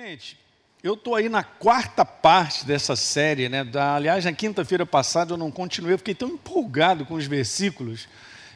[0.00, 0.38] Gente,
[0.80, 3.64] eu estou aí na quarta parte dessa série, né?
[3.64, 8.08] Da, aliás, na quinta-feira passada eu não continuei, eu fiquei tão empolgado com os versículos.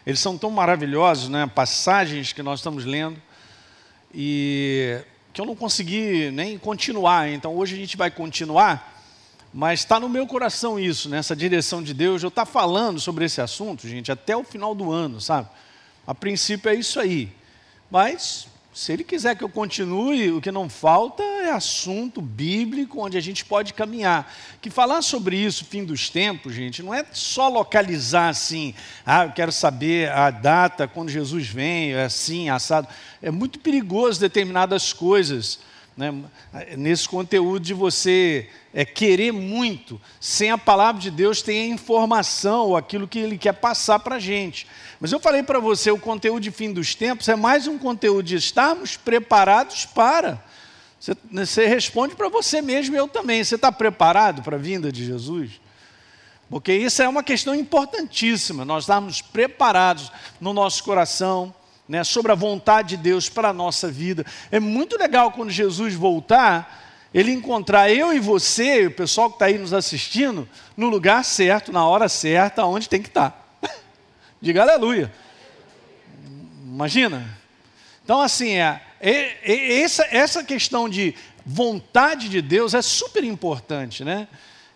[0.06, 1.44] Eles são tão maravilhosos, né?
[1.52, 3.20] Passagens que nós estamos lendo
[4.14, 5.00] e
[5.32, 7.28] que eu não consegui nem continuar.
[7.28, 9.02] Então hoje a gente vai continuar,
[9.52, 12.22] mas está no meu coração isso, nessa direção de Deus.
[12.22, 15.48] Eu estou tá falando sobre esse assunto, gente, até o final do ano, sabe?
[16.06, 17.32] A princípio é isso aí.
[17.90, 23.18] Mas se ele quiser que eu continue, o que não falta é assunto bíblico onde
[23.18, 24.34] a gente pode caminhar.
[24.62, 29.32] Que falar sobre isso, fim dos tempos, gente, não é só localizar assim, ah, eu
[29.32, 32.88] quero saber a data quando Jesus vem, é assim, assado.
[33.20, 35.60] É muito perigoso determinadas coisas
[35.94, 36.14] né,
[36.76, 42.68] nesse conteúdo de você é, querer muito, sem a palavra de Deus ter a informação
[42.68, 44.66] ou aquilo que Ele quer passar para a gente.
[45.02, 48.22] Mas eu falei para você, o conteúdo de fim dos tempos é mais um conteúdo
[48.22, 50.40] de estarmos preparados para.
[51.00, 53.42] Você, você responde para você mesmo e eu também.
[53.42, 55.60] Você está preparado para a vinda de Jesus?
[56.48, 61.52] Porque isso é uma questão importantíssima, nós estarmos preparados no nosso coração,
[61.88, 64.24] né, sobre a vontade de Deus para a nossa vida.
[64.52, 69.46] É muito legal quando Jesus voltar, ele encontrar eu e você, o pessoal que está
[69.46, 73.41] aí nos assistindo, no lugar certo, na hora certa, onde tem que estar.
[74.42, 75.14] Diga aleluia.
[76.64, 77.38] Imagina.
[78.02, 81.14] Então, assim, é, é, essa, essa questão de
[81.46, 84.26] vontade de Deus é super importante, né?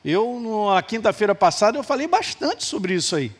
[0.05, 3.33] Eu, na quinta-feira passada, eu falei bastante sobre isso aí.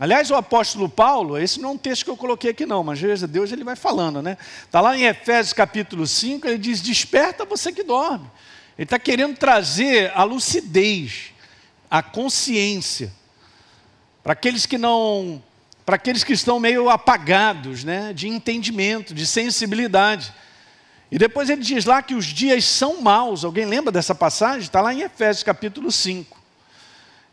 [0.00, 3.00] Aliás, o apóstolo Paulo, esse não é um texto que eu coloquei aqui não, mas
[3.28, 4.36] Deus ele vai falando, né?
[4.64, 8.28] Está lá em Efésios capítulo 5, ele diz, desperta você que dorme.
[8.76, 11.32] Ele está querendo trazer a lucidez,
[11.88, 13.12] a consciência,
[14.24, 15.42] para aqueles que não,
[15.84, 18.12] para aqueles que estão meio apagados, né?
[18.12, 20.32] De entendimento, de sensibilidade.
[21.10, 23.44] E depois ele diz lá que os dias são maus.
[23.44, 24.62] Alguém lembra dessa passagem?
[24.62, 26.40] Está lá em Efésios capítulo 5.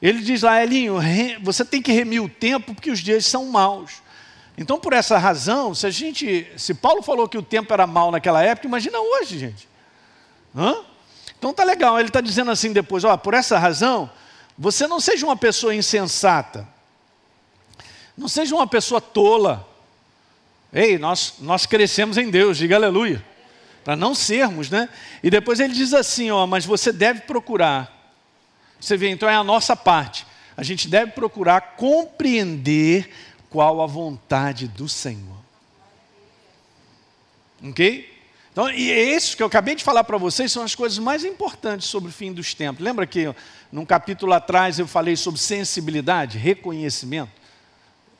[0.02, 0.95] Ele diz lá, Elinho,
[1.42, 4.02] você tem que remir o tempo porque os dias são maus.
[4.58, 8.11] Então, por essa razão, se a gente, se Paulo falou que o tempo era mau
[8.11, 9.67] naquela época, imagina hoje, gente.
[10.55, 10.76] Hã?
[11.38, 11.98] Então tá legal.
[11.98, 14.09] Ele está dizendo assim depois, ó, por essa razão,
[14.58, 16.67] você não seja uma pessoa insensata,
[18.19, 19.67] não seja uma pessoa tola.
[20.71, 23.25] Ei, nós, nós crescemos em Deus, diga aleluia.
[23.83, 24.89] Para não sermos, né?
[25.23, 27.99] E depois ele diz assim, ó, mas você deve procurar
[28.79, 30.25] você vê, então é a nossa parte.
[30.55, 33.09] A gente deve procurar compreender
[33.49, 35.37] qual a vontade do Senhor.
[37.63, 38.17] Ok?
[38.52, 41.23] Então, e é isso que eu acabei de falar para vocês são as coisas mais
[41.23, 42.83] importantes sobre o fim dos tempos.
[42.83, 43.33] Lembra que
[43.71, 47.39] num capítulo atrás eu falei sobre sensibilidade, reconhecimento?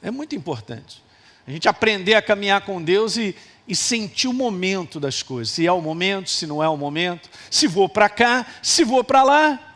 [0.02, 1.04] É muito importante.
[1.46, 3.36] A gente aprender a caminhar com Deus e,
[3.68, 5.54] e sentir o momento das coisas.
[5.54, 7.30] Se é o momento, se não é o momento.
[7.50, 9.76] Se vou para cá, se vou para lá.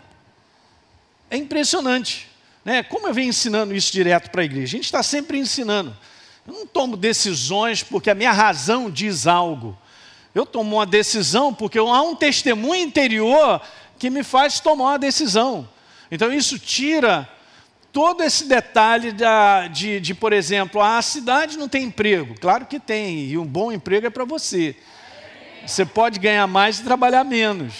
[1.30, 2.30] É impressionante.
[2.64, 2.84] Né?
[2.84, 4.66] Como eu venho ensinando isso direto para a igreja?
[4.66, 5.96] A gente está sempre ensinando.
[6.46, 9.78] Eu não tomo decisões porque a minha razão diz algo.
[10.36, 13.62] Eu tomo uma decisão porque há um testemunho interior
[14.00, 15.68] que me faz tomar uma decisão.
[16.12, 17.30] Então isso tira
[17.94, 22.34] todo esse detalhe da, de, de, por exemplo, a cidade não tem emprego.
[22.42, 24.76] Claro que tem, e um bom emprego é para você.
[25.66, 27.76] Você pode ganhar mais e trabalhar menos.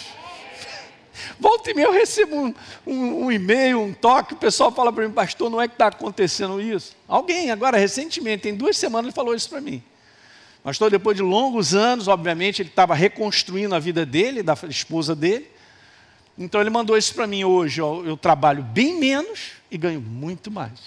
[1.38, 2.54] Volta e meia eu recebo um,
[2.86, 5.88] um, um e-mail, um toque, o pessoal fala para mim, pastor, não é que está
[5.88, 6.96] acontecendo isso?
[7.08, 9.82] Alguém, agora, recentemente, tem duas semanas, ele falou isso para mim.
[10.62, 15.50] Pastor, depois de longos anos, obviamente, ele estava reconstruindo a vida dele, da esposa dele.
[16.38, 17.80] Então ele mandou isso para mim hoje.
[17.80, 20.78] Ó, eu trabalho bem menos e ganho muito mais.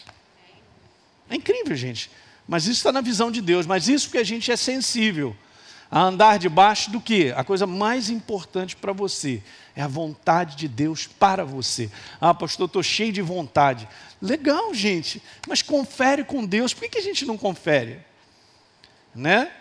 [1.30, 2.10] É incrível, gente.
[2.48, 3.66] Mas isso está na visão de Deus.
[3.66, 5.36] Mas isso porque a gente é sensível
[5.92, 7.32] a andar debaixo do que?
[7.34, 9.44] A coisa mais importante para você
[9.76, 11.90] é a vontade de Deus para você.
[12.20, 13.88] Ah, pastor, estou cheio de vontade.
[14.22, 16.74] Legal, gente, mas confere com Deus.
[16.74, 18.00] Por que, que a gente não confere?
[19.14, 19.52] Né?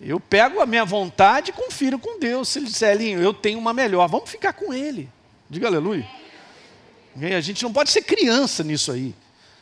[0.00, 2.48] Eu pego a minha vontade e confiro com Deus.
[2.48, 5.08] Se ele disser, Elinho, eu tenho uma melhor, vamos ficar com ele.
[5.48, 6.06] Diga aleluia.
[7.36, 9.14] A gente não pode ser criança nisso aí.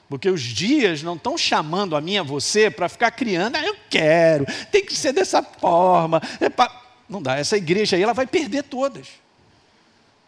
[0.09, 3.77] Porque os dias não estão chamando a mim a você para ficar criando, ah, eu
[3.91, 6.23] quero, tem que ser dessa forma.
[6.41, 6.75] É pra...
[7.09, 9.09] Não dá, essa igreja aí ela vai perder todas.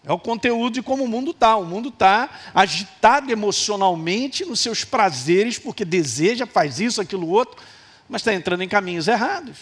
[0.04, 1.56] É o conteúdo de como o mundo está.
[1.56, 7.62] O mundo está agitado emocionalmente nos seus prazeres, porque deseja, faz isso, aquilo, outro,
[8.08, 9.58] mas está entrando em caminhos errados.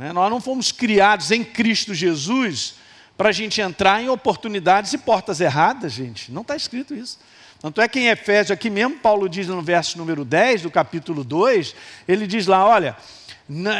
[0.00, 2.74] É, nós não fomos criados em Cristo Jesus
[3.18, 6.30] para a gente entrar em oportunidades e portas erradas, gente.
[6.30, 7.18] Não está escrito isso.
[7.60, 11.24] Tanto é que em Efésios, aqui mesmo, Paulo diz no verso número 10 do capítulo
[11.24, 11.74] 2,
[12.06, 12.96] ele diz lá: olha,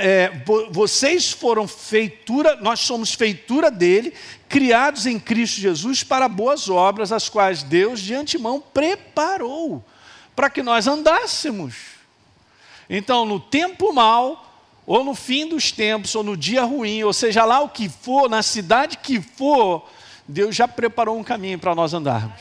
[0.03, 0.33] é,
[0.73, 4.13] vocês foram feitura, nós somos feitura dele,
[4.49, 9.85] criados em Cristo Jesus para boas obras, as quais Deus de antemão preparou
[10.35, 11.77] para que nós andássemos.
[12.91, 14.48] Então, no tempo mal,
[14.89, 18.27] ou no fim dos tempos, ou no dia ruim, ou seja lá o que for,
[18.27, 19.87] na cidade que for,
[20.27, 22.41] Deus já preparou um caminho para nós andarmos.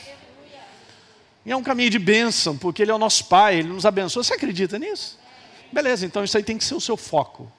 [1.45, 4.23] E é um caminho de bênção, porque Ele é o nosso Pai, Ele nos abençoa.
[4.23, 5.19] Você acredita nisso?
[5.73, 7.51] Beleza, então isso aí tem que ser o seu foco.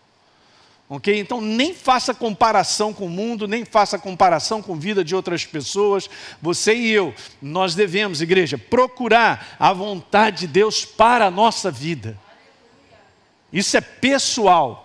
[0.89, 1.21] Ok?
[1.21, 5.45] Então nem faça comparação com o mundo, nem faça comparação com a vida de outras
[5.45, 6.09] pessoas.
[6.41, 12.19] Você e eu, nós devemos, igreja, procurar a vontade de Deus para a nossa vida.
[13.53, 14.85] Isso é pessoal.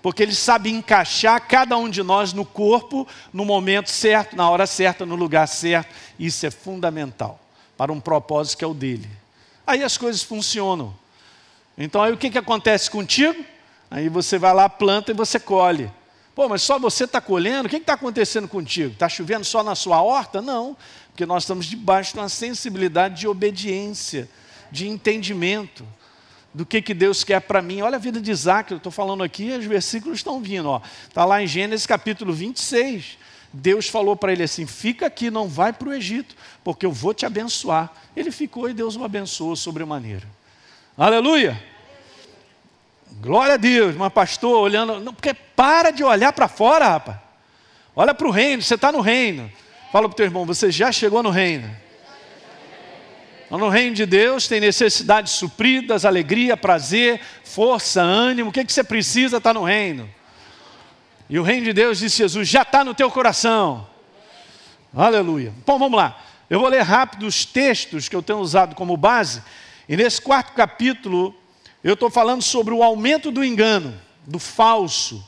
[0.00, 4.66] Porque Ele sabe encaixar cada um de nós no corpo, no momento certo, na hora
[4.66, 5.94] certa, no lugar certo.
[6.18, 7.38] Isso é fundamental
[7.76, 9.08] para um propósito que é o dele.
[9.64, 10.92] Aí as coisas funcionam.
[11.78, 13.44] Então aí o que, que acontece contigo?
[13.90, 15.90] Aí você vai lá, planta e você colhe.
[16.34, 17.66] Pô, mas só você está colhendo?
[17.66, 18.92] O que está acontecendo contigo?
[18.92, 20.40] Está chovendo só na sua horta?
[20.40, 20.76] Não,
[21.08, 24.28] porque nós estamos debaixo de uma sensibilidade de obediência,
[24.70, 25.86] de entendimento
[26.54, 27.80] do que, que Deus quer para mim.
[27.80, 30.82] Olha a vida de Isaac, eu estou falando aqui, os versículos estão vindo.
[31.08, 33.18] Está lá em Gênesis capítulo 26.
[33.52, 36.34] Deus falou para ele assim: fica aqui, não vai para o Egito,
[36.64, 37.92] porque eu vou te abençoar.
[38.16, 40.26] Ele ficou e Deus o abençoou sobremaneira.
[40.96, 41.62] Aleluia!
[43.20, 45.00] Glória a Deus, mas pastor, olhando.
[45.00, 47.18] Não, porque para de olhar para fora, rapaz.
[47.94, 49.50] Olha para o reino, você está no reino.
[49.90, 51.70] Fala para o teu irmão, você já chegou no reino.
[53.58, 58.48] No reino de Deus tem necessidades supridas, alegria, prazer, força, ânimo.
[58.48, 60.08] O que, que você precisa está no reino.
[61.28, 63.86] E o reino de Deus, disse Jesus, já está no teu coração.
[64.94, 65.52] Aleluia.
[65.66, 66.18] Bom, vamos lá.
[66.48, 69.42] Eu vou ler rápido os textos que eu tenho usado como base.
[69.88, 71.34] E nesse quarto capítulo,
[71.84, 75.26] eu estou falando sobre o aumento do engano, do falso,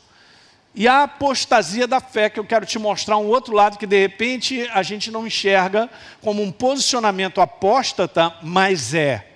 [0.75, 4.01] e a apostasia da fé, que eu quero te mostrar um outro lado que de
[4.01, 5.89] repente a gente não enxerga
[6.21, 9.29] como um posicionamento apóstata, mas é.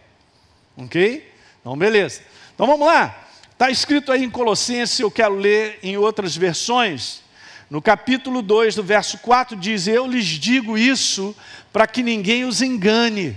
[0.77, 1.33] Ok?
[1.61, 2.23] Então, beleza.
[2.55, 3.27] Então vamos lá.
[3.53, 7.23] Está escrito aí em Colossenses, eu quero ler em outras versões.
[7.71, 11.37] No capítulo 2, do verso 4, diz: Eu lhes digo isso
[11.73, 13.37] para que ninguém os engane.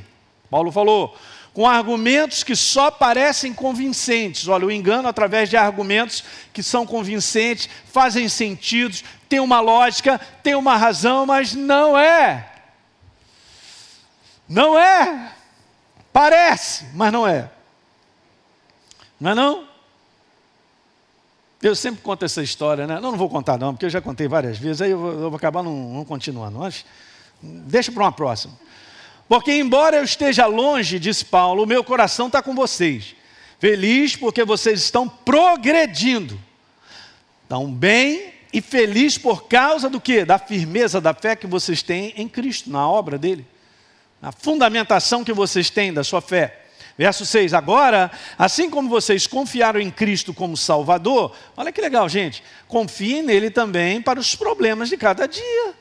[0.50, 1.18] Paulo falou:
[1.54, 4.48] com argumentos que só parecem convincentes.
[4.48, 10.56] Olha, o engano através de argumentos que são convincentes, fazem sentido, tem uma lógica, tem
[10.56, 12.50] uma razão, mas não é.
[14.48, 15.34] Não é.
[16.12, 17.50] Parece, mas não é.
[19.20, 19.68] Não é não?
[21.62, 22.96] Eu sempre conto essa história, né?
[23.00, 25.30] Não, não vou contar não, porque eu já contei várias vezes, aí eu vou, eu
[25.30, 26.58] vou acabar não, não continuando.
[26.58, 26.84] Mas
[27.42, 28.54] deixa para uma próxima.
[29.28, 33.16] Porque, embora eu esteja longe, diz Paulo, o meu coração está com vocês.
[33.60, 36.40] Feliz porque vocês estão progredindo.
[37.44, 40.26] Estão bem e feliz por causa do que?
[40.26, 43.46] Da firmeza da fé que vocês têm em Cristo, na obra dele.
[44.22, 46.62] Na fundamentação que vocês têm da sua fé.
[46.98, 52.44] Verso 6: Agora, assim como vocês confiaram em Cristo como Salvador, olha que legal, gente,
[52.68, 55.74] confiem nele também para os problemas de cada dia.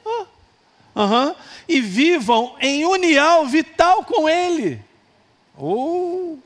[1.01, 1.35] Uhum.
[1.69, 4.81] E vivam em união vital com Ele.
[5.57, 6.39] Oh.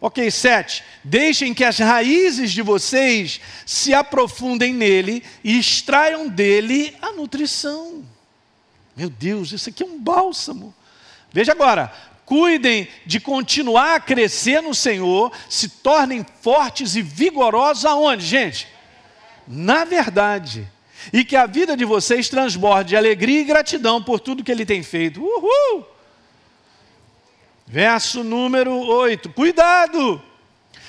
[0.00, 0.84] Ok, sete.
[1.02, 8.04] Deixem que as raízes de vocês se aprofundem nele e extraiam dele a nutrição.
[8.94, 10.74] Meu Deus, isso aqui é um bálsamo.
[11.32, 11.92] Veja agora,
[12.26, 18.68] cuidem de continuar a crescer no Senhor, se tornem fortes e vigorosos aonde, gente?
[19.48, 20.68] Na verdade
[21.12, 24.66] e que a vida de vocês transborde de alegria e gratidão por tudo que Ele
[24.66, 25.22] tem feito.
[25.22, 25.86] Uhul!
[27.66, 30.22] Verso número 8: Cuidado!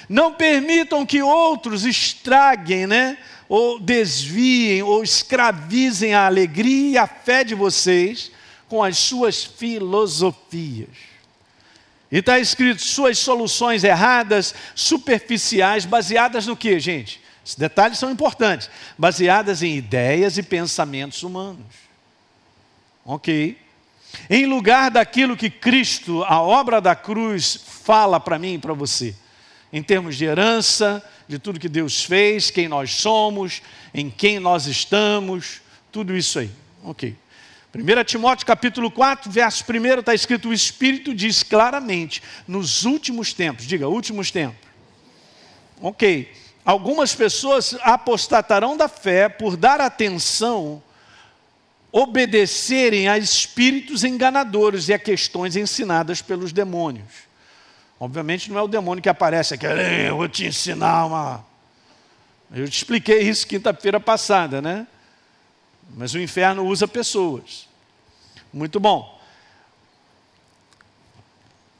[0.07, 3.17] Não permitam que outros estraguem, né?
[3.49, 8.31] Ou desviem, ou escravizem a alegria e a fé de vocês
[8.67, 10.89] com as suas filosofias.
[12.11, 17.24] E está escrito: suas soluções erradas, superficiais, baseadas no que, gente?
[17.45, 21.75] Esses detalhes são importantes, baseadas em ideias e pensamentos humanos.
[23.05, 23.55] Ok?
[24.27, 29.15] Em lugar daquilo que Cristo, a obra da cruz, fala para mim e para você,
[29.71, 33.61] em termos de herança, de tudo que Deus fez, quem nós somos,
[33.93, 35.61] em quem nós estamos,
[35.91, 36.49] tudo isso aí.
[36.83, 37.15] Ok.
[37.75, 43.67] 1 Timóteo capítulo 4, verso 1 está escrito: O Espírito diz claramente, nos últimos tempos,
[43.67, 44.65] diga, últimos tempos.
[45.79, 50.81] Ok algumas pessoas apostatarão da fé por dar atenção,
[51.91, 57.25] obedecerem a espíritos enganadores e a questões ensinadas pelos demônios.
[57.99, 61.45] Obviamente não é o demônio que aparece aqui, eu vou te ensinar uma.
[62.51, 64.85] Eu te expliquei isso quinta-feira passada, né?
[65.95, 67.69] Mas o inferno usa pessoas.
[68.51, 69.14] Muito bom.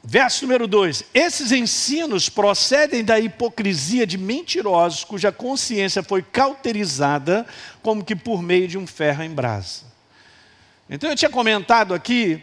[0.08, 7.44] Verso número 2: Esses ensinos procedem da hipocrisia de mentirosos cuja consciência foi cauterizada,
[7.82, 9.82] como que por meio de um ferro em brasa.
[10.88, 12.40] Então eu tinha comentado aqui,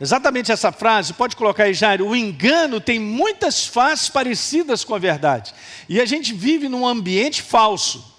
[0.00, 5.00] exatamente essa frase, pode colocar aí, Jairo: o engano tem muitas faces parecidas com a
[5.00, 5.52] verdade.
[5.88, 8.16] E a gente vive num ambiente falso,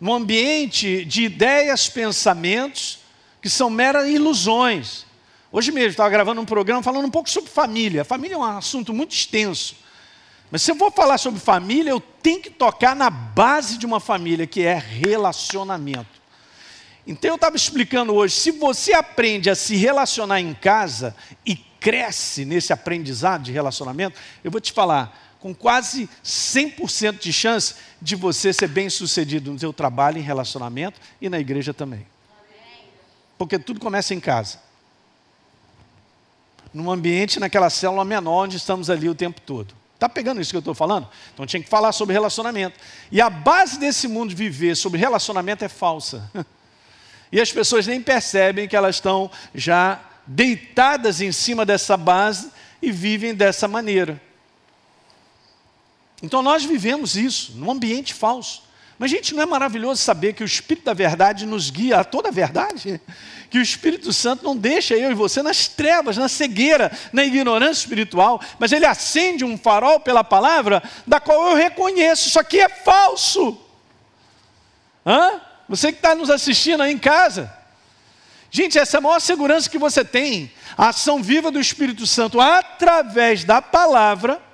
[0.00, 3.00] num ambiente de ideias, pensamentos,
[3.42, 5.06] que são meras ilusões.
[5.50, 8.04] Hoje mesmo estava gravando um programa falando um pouco sobre família.
[8.04, 9.76] Família é um assunto muito extenso.
[10.50, 13.98] Mas se eu vou falar sobre família, eu tenho que tocar na base de uma
[13.98, 16.18] família, que é relacionamento.
[17.06, 22.44] Então eu estava explicando hoje, se você aprende a se relacionar em casa e cresce
[22.44, 28.52] nesse aprendizado de relacionamento, eu vou te falar, com quase 100% de chance de você
[28.52, 32.06] ser bem sucedido no seu trabalho, em relacionamento e na igreja também.
[33.38, 34.67] Porque tudo começa em casa
[36.72, 39.74] num ambiente, naquela célula menor, onde estamos ali o tempo todo.
[39.94, 41.08] Está pegando isso que eu estou falando?
[41.34, 42.78] Então tinha que falar sobre relacionamento.
[43.10, 46.30] E a base desse mundo de viver sobre relacionamento é falsa.
[47.30, 52.90] E as pessoas nem percebem que elas estão já deitadas em cima dessa base e
[52.90, 54.18] vivem dessa maneira.
[56.22, 58.62] Então nós vivemos isso, num ambiente falso.
[58.98, 62.30] Mas, gente, não é maravilhoso saber que o Espírito da Verdade nos guia a toda
[62.30, 63.00] a verdade?
[63.48, 67.82] Que o Espírito Santo não deixa eu e você nas trevas, na cegueira, na ignorância
[67.82, 72.68] espiritual, mas ele acende um farol pela palavra, da qual eu reconheço, isso aqui é
[72.68, 73.56] falso.
[75.06, 75.40] Hã?
[75.68, 77.54] Você que está nos assistindo aí em casa.
[78.50, 82.40] Gente, essa é a maior segurança que você tem, a ação viva do Espírito Santo
[82.40, 84.47] através da palavra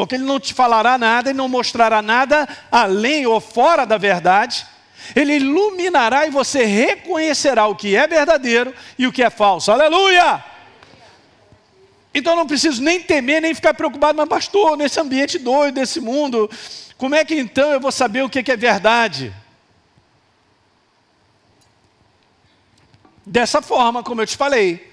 [0.00, 4.66] porque ele não te falará nada e não mostrará nada além ou fora da verdade.
[5.14, 9.70] Ele iluminará e você reconhecerá o que é verdadeiro e o que é falso.
[9.70, 10.42] Aleluia!
[12.14, 16.50] Então não preciso nem temer, nem ficar preocupado, mas pastor, nesse ambiente doido desse mundo,
[16.96, 19.30] como é que então eu vou saber o que é verdade?
[23.26, 24.89] Dessa forma, como eu te falei,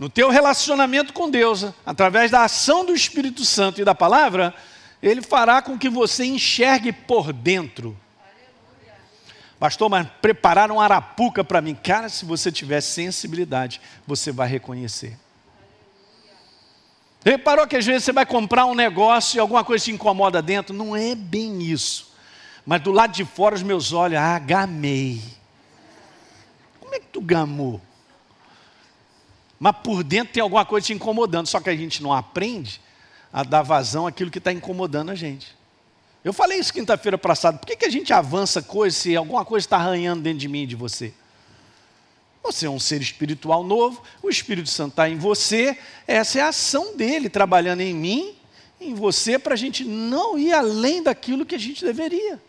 [0.00, 4.54] no teu relacionamento com Deus, através da ação do Espírito Santo e da palavra,
[5.02, 7.94] ele fará com que você enxergue por dentro.
[9.58, 11.74] Pastor, mas prepararam arapuca para mim.
[11.74, 15.18] Cara, se você tiver sensibilidade, você vai reconhecer.
[17.22, 20.74] Reparou que às vezes você vai comprar um negócio e alguma coisa te incomoda dentro?
[20.74, 22.10] Não é bem isso.
[22.64, 25.20] Mas do lado de fora os meus olhos, ah, gamei.
[26.80, 27.82] Como é que tu gamou?
[29.60, 32.80] Mas por dentro tem alguma coisa te incomodando, só que a gente não aprende
[33.30, 35.54] a dar vazão àquilo que está incomodando a gente.
[36.24, 39.66] Eu falei isso quinta-feira passada, por que, que a gente avança coisa se alguma coisa
[39.66, 41.12] está arranhando dentro de mim e de você?
[42.42, 45.76] Você é um ser espiritual novo, o Espírito Santo está em você,
[46.06, 48.34] essa é a ação dele trabalhando em mim,
[48.80, 52.40] em você, para a gente não ir além daquilo que a gente deveria.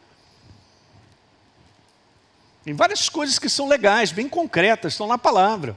[2.64, 5.76] Tem várias coisas que são legais, bem concretas, estão na palavra.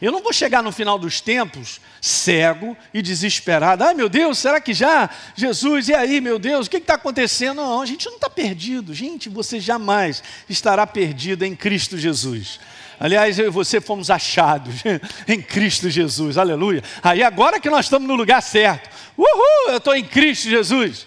[0.00, 3.82] Eu não vou chegar no final dos tempos cego e desesperado.
[3.84, 5.10] Ai meu Deus, será que já?
[5.34, 7.56] Jesus, e aí, meu Deus, o que está acontecendo?
[7.56, 8.94] Não, a gente não está perdido.
[8.94, 12.60] Gente, você jamais estará perdido em Cristo Jesus.
[13.00, 14.82] Aliás, eu e você fomos achados
[15.26, 16.82] em Cristo Jesus, aleluia.
[17.02, 21.06] Aí agora que nós estamos no lugar certo, uhul, eu estou em Cristo Jesus.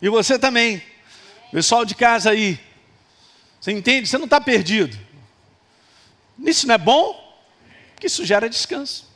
[0.00, 0.82] E você também,
[1.52, 2.58] pessoal de casa aí,
[3.60, 4.08] você entende?
[4.08, 4.98] Você não está perdido.
[6.38, 7.19] Isso não é bom?
[8.00, 9.08] Que isso gera descanso.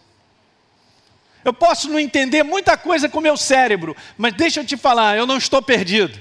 [1.44, 5.16] Eu posso não entender muita coisa com o meu cérebro, mas deixa eu te falar,
[5.16, 6.18] eu não estou perdido.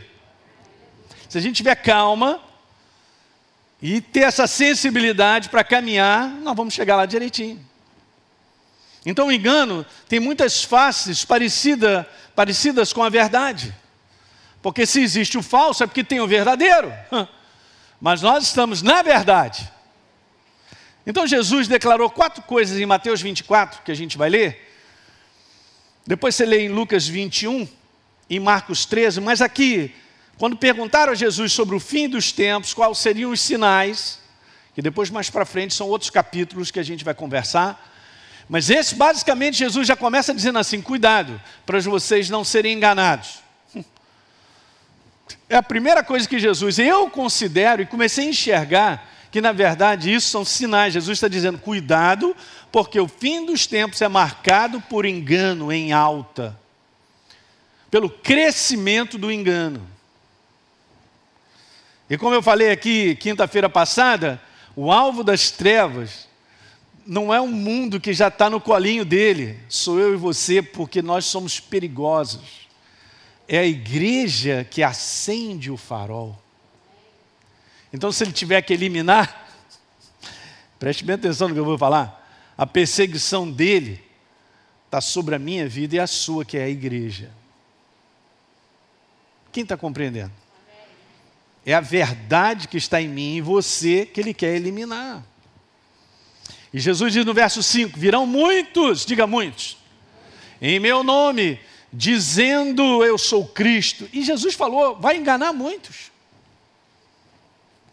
[1.29, 2.41] Se a gente tiver calma
[3.81, 7.63] e ter essa sensibilidade para caminhar, nós vamos chegar lá direitinho.
[9.05, 13.73] Então o engano tem muitas faces parecida, parecidas com a verdade.
[14.61, 16.91] Porque se existe o falso é porque tem o verdadeiro.
[17.99, 19.69] Mas nós estamos na verdade.
[21.05, 24.71] Então Jesus declarou quatro coisas em Mateus 24, que a gente vai ler.
[26.07, 27.67] Depois você lê em Lucas 21,
[28.29, 29.93] em Marcos 13, mas aqui,
[30.37, 34.19] quando perguntaram a Jesus sobre o fim dos tempos, quais seriam os sinais,
[34.73, 37.91] que depois mais para frente são outros capítulos que a gente vai conversar.
[38.49, 43.39] Mas esse, basicamente, Jesus já começa dizendo assim: cuidado, para vocês não serem enganados.
[45.49, 50.13] É a primeira coisa que Jesus, eu considero e comecei a enxergar que na verdade
[50.13, 50.93] isso são sinais.
[50.93, 52.37] Jesus está dizendo: cuidado,
[52.71, 56.55] porque o fim dos tempos é marcado por engano em alta,
[57.89, 59.89] pelo crescimento do engano.
[62.07, 64.39] E como eu falei aqui quinta-feira passada,
[64.75, 66.27] o alvo das trevas
[67.03, 71.01] não é um mundo que já está no colinho dele, sou eu e você, porque
[71.01, 72.69] nós somos perigosos.
[73.47, 76.42] É a igreja que acende o farol.
[77.93, 79.47] Então, se ele tiver que eliminar,
[80.79, 82.19] preste bem atenção no que eu vou falar.
[82.57, 84.03] A perseguição dele
[84.85, 87.31] está sobre a minha vida e a sua, que é a igreja.
[89.51, 90.31] Quem está compreendendo?
[91.63, 95.23] É a verdade que está em mim e você que ele quer eliminar.
[96.73, 99.77] E Jesus diz no verso 5: Virão muitos, diga muitos,
[100.59, 101.59] em meu nome,
[101.91, 104.09] dizendo eu sou Cristo.
[104.11, 106.12] E Jesus falou: vai enganar muitos.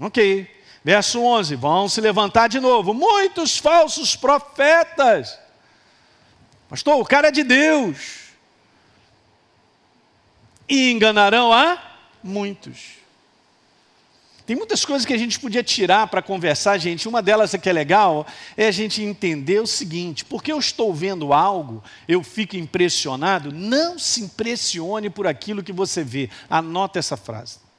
[0.00, 0.48] Ok.
[0.82, 5.38] Verso 11: Vão se levantar de novo muitos falsos profetas.
[6.68, 8.30] Pastor, o cara é de Deus.
[10.68, 11.78] E enganarão a
[12.22, 13.00] muitos.
[14.46, 17.08] Tem muitas coisas que a gente podia tirar para conversar, gente.
[17.08, 18.26] Uma delas que é legal
[18.56, 23.52] é a gente entender o seguinte: porque eu estou vendo algo, eu fico impressionado.
[23.52, 26.30] Não se impressione por aquilo que você vê.
[26.48, 27.69] Anota essa frase.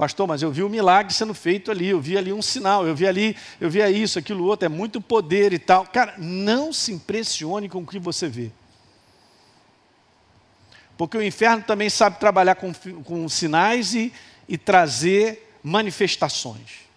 [0.00, 2.96] Pastor, mas eu vi um milagre sendo feito ali, eu vi ali um sinal, eu
[2.96, 5.84] vi ali, eu vi isso, aquilo outro, é muito poder e tal.
[5.84, 8.50] Cara, não se impressione com o que você vê.
[10.96, 12.72] Porque o inferno também sabe trabalhar com,
[13.04, 14.10] com sinais e,
[14.48, 16.88] e trazer manifestações.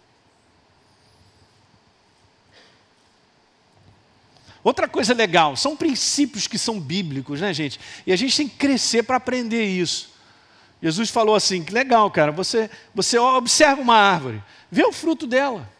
[4.64, 7.82] Outra coisa legal, são princípios que são bíblicos, né, gente?
[8.08, 10.13] E a gente tem que crescer para aprender isso.
[10.84, 15.72] Jesus falou assim: que legal, cara, você, você observa uma árvore, vê o fruto dela.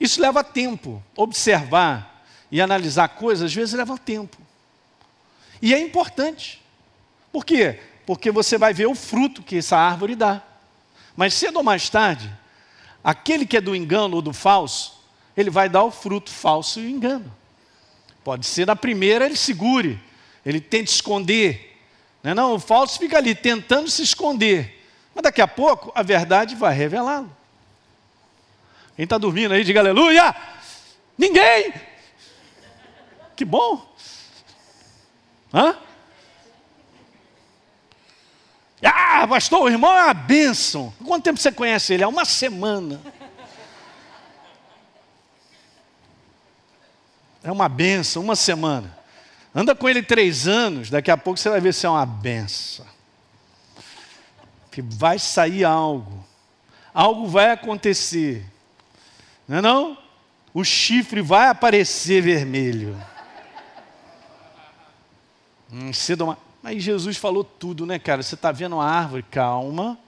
[0.00, 1.00] Isso leva tempo.
[1.16, 4.36] Observar e analisar coisas, às vezes, leva tempo.
[5.62, 6.60] E é importante.
[7.32, 7.78] Por quê?
[8.04, 10.42] Porque você vai ver o fruto que essa árvore dá.
[11.16, 12.28] Mas cedo ou mais tarde,
[13.02, 15.00] aquele que é do engano ou do falso,
[15.36, 17.32] ele vai dar o fruto falso e o engano.
[18.24, 20.00] Pode ser na primeira ele segure,
[20.44, 21.73] ele tenta esconder.
[22.24, 24.82] Não, é não, o falso fica ali tentando se esconder.
[25.14, 27.30] Mas daqui a pouco a verdade vai revelá-lo.
[28.96, 30.34] Quem está dormindo aí, diga aleluia!
[31.18, 31.74] Ninguém!
[33.36, 33.94] Que bom!
[35.52, 35.76] Hã?
[38.82, 40.92] Ah, pastor, o irmão é uma bênção.
[41.04, 42.04] Quanto tempo você conhece ele?
[42.04, 43.00] Há uma semana.
[47.42, 49.03] É uma benção, uma semana.
[49.54, 52.84] Anda com ele três anos, daqui a pouco você vai ver se é uma benção.
[54.70, 56.24] Que vai sair algo.
[56.92, 58.44] Algo vai acontecer.
[59.46, 59.98] Não é não?
[60.52, 63.00] O chifre vai aparecer vermelho.
[65.72, 66.38] Hum, cedo uma...
[66.60, 68.22] Mas Jesus falou tudo, né, cara?
[68.22, 69.98] Você está vendo uma árvore, calma,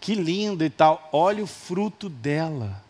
[0.00, 1.08] que linda e tal.
[1.12, 2.82] Olha o fruto dela.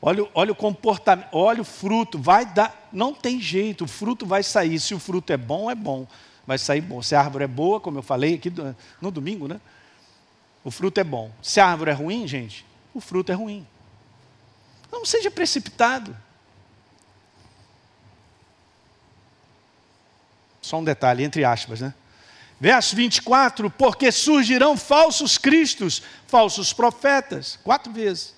[0.00, 4.42] Olha, olha o comportamento, olha o fruto, vai dar, não tem jeito, o fruto vai
[4.42, 4.78] sair.
[4.78, 6.06] Se o fruto é bom, é bom,
[6.46, 7.02] vai sair bom.
[7.02, 8.52] Se a árvore é boa, como eu falei aqui
[9.00, 9.60] no domingo, né?
[10.62, 11.30] O fruto é bom.
[11.40, 13.66] Se a árvore é ruim, gente, o fruto é ruim.
[14.92, 16.16] Não seja precipitado.
[20.60, 21.94] Só um detalhe, entre aspas, né?
[22.60, 28.35] Verso 24: Porque surgirão falsos cristos, falsos profetas, quatro vezes,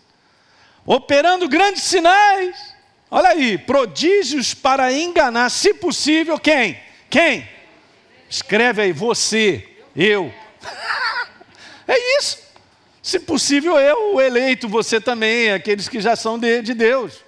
[0.88, 2.74] operando grandes sinais,
[3.10, 6.80] olha aí, prodígios para enganar, se possível, quem?
[7.10, 7.46] Quem?
[8.26, 10.32] Escreve aí, você, eu.
[11.86, 12.38] é isso.
[13.02, 17.22] Se possível, eu, o eleito, você também, aqueles que já são de, de Deus.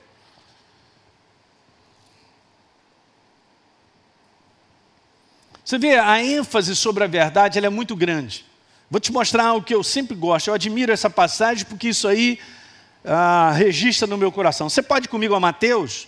[5.63, 8.43] Você vê, a ênfase sobre a verdade é muito grande.
[8.91, 10.49] Vou te mostrar algo que eu sempre gosto.
[10.49, 12.39] Eu admiro essa passagem porque isso aí
[13.05, 14.69] ah, registra no meu coração.
[14.69, 16.07] Você pode ir comigo a Mateus?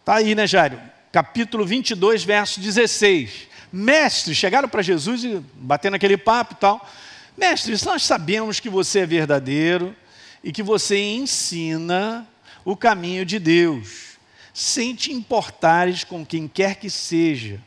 [0.00, 0.80] Está aí, né, Jairo?
[1.10, 3.48] Capítulo 22, verso 16.
[3.72, 6.88] Mestre, chegaram para Jesus e batendo aquele papo e tal.
[7.36, 9.94] Mestre, nós sabemos que você é verdadeiro
[10.42, 12.26] e que você ensina
[12.64, 14.18] o caminho de Deus,
[14.52, 17.60] sem te importares com quem quer que seja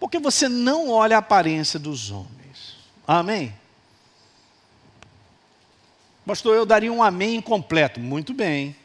[0.00, 2.78] porque você não olha a aparência dos homens.
[3.06, 3.54] Amém?
[6.30, 7.98] Pastor, eu daria um amém incompleto.
[7.98, 8.76] Muito bem.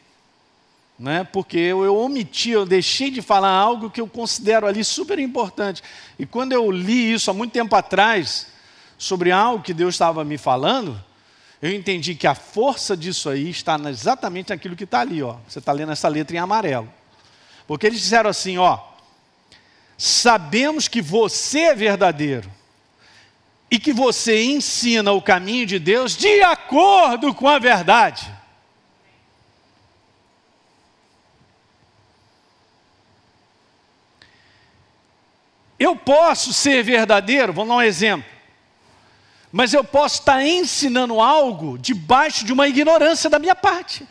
[0.98, 1.22] Né?
[1.22, 5.80] Porque eu, eu omiti, eu deixei de falar algo que eu considero ali super importante.
[6.18, 8.48] E quando eu li isso há muito tempo atrás,
[8.98, 11.00] sobre algo que Deus estava me falando,
[11.62, 15.36] eu entendi que a força disso aí está exatamente naquilo que está ali, ó.
[15.46, 16.92] Você está lendo essa letra em amarelo.
[17.64, 18.80] Porque eles disseram assim, ó,
[19.96, 22.55] sabemos que você é verdadeiro
[23.70, 28.32] e que você ensina o caminho de Deus de acordo com a verdade.
[35.78, 38.30] Eu posso ser verdadeiro, vou dar um exemplo,
[39.52, 44.06] mas eu posso estar ensinando algo debaixo de uma ignorância da minha parte.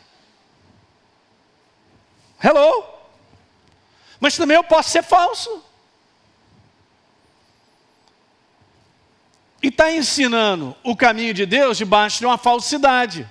[2.43, 2.83] Hello?
[4.19, 5.64] Mas também eu posso ser falso.
[9.65, 13.27] E está ensinando o caminho de Deus debaixo de uma falsidade.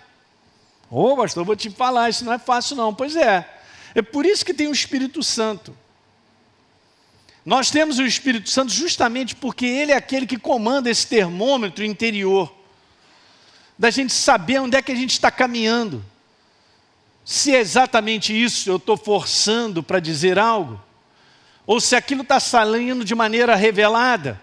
[0.90, 2.92] Ô, oh, pastor, vou te falar, isso não é fácil não.
[2.92, 3.48] Pois é.
[3.94, 5.72] É por isso que tem o Espírito Santo.
[7.46, 12.52] Nós temos o Espírito Santo justamente porque ele é aquele que comanda esse termômetro interior,
[13.78, 16.04] da gente saber onde é que a gente está caminhando.
[17.24, 20.82] Se é exatamente isso, eu estou forçando para dizer algo,
[21.64, 24.42] ou se aquilo está saindo de maneira revelada,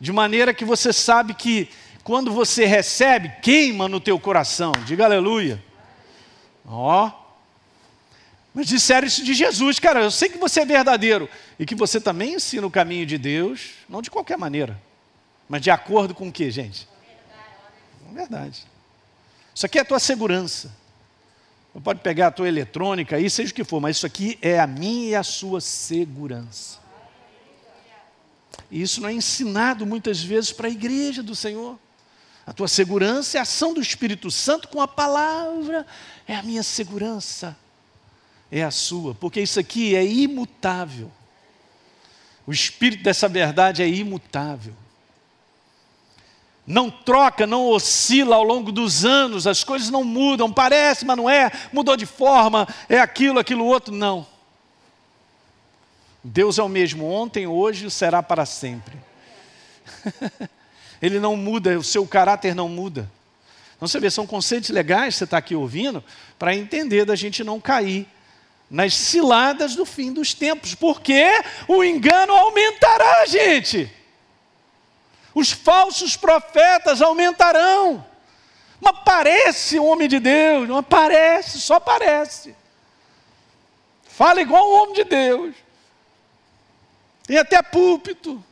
[0.00, 1.68] de maneira que você sabe que
[2.04, 4.72] quando você recebe, queima no teu coração.
[4.84, 5.62] Diga aleluia.
[6.64, 7.06] Ó.
[7.06, 7.26] Oh.
[8.54, 11.28] Mas disseram isso de Jesus, cara, eu sei que você é verdadeiro
[11.58, 14.80] e que você também ensina o caminho de Deus, não de qualquer maneira,
[15.46, 16.88] mas de acordo com o que, gente?
[18.02, 18.64] Com verdade.
[19.54, 20.74] Isso aqui é a tua segurança.
[21.74, 24.58] Você pode pegar a tua eletrônica aí, seja o que for, mas isso aqui é
[24.58, 26.78] a minha e a sua segurança.
[28.76, 31.78] E isso não é ensinado muitas vezes para a igreja do Senhor.
[32.46, 35.86] A tua segurança é a ação do Espírito Santo com a palavra,
[36.28, 37.56] é a minha segurança
[38.50, 41.10] é a sua, porque isso aqui é imutável.
[42.46, 44.74] O espírito dessa verdade é imutável.
[46.66, 51.30] Não troca, não oscila ao longo dos anos, as coisas não mudam, parece, mas não
[51.30, 54.26] é, mudou de forma, é aquilo, aquilo outro, não.
[56.28, 58.96] Deus é o mesmo ontem, hoje e será para sempre.
[61.00, 63.08] Ele não muda, o seu caráter não muda.
[63.76, 66.02] Então você vê, são conceitos legais que você está aqui ouvindo
[66.36, 68.08] para entender da gente não cair
[68.68, 71.24] nas ciladas do fim dos tempos, porque
[71.68, 73.88] o engano aumentará, gente.
[75.32, 78.04] Os falsos profetas aumentarão.
[78.80, 82.52] Mas parece homem de Deus, não parece, só parece.
[84.08, 85.65] Fala igual um homem de Deus.
[87.26, 88.42] Tem até púlpito.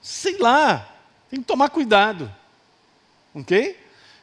[0.00, 0.88] Sei lá,
[1.30, 2.32] tem que tomar cuidado.
[3.34, 3.78] Ok?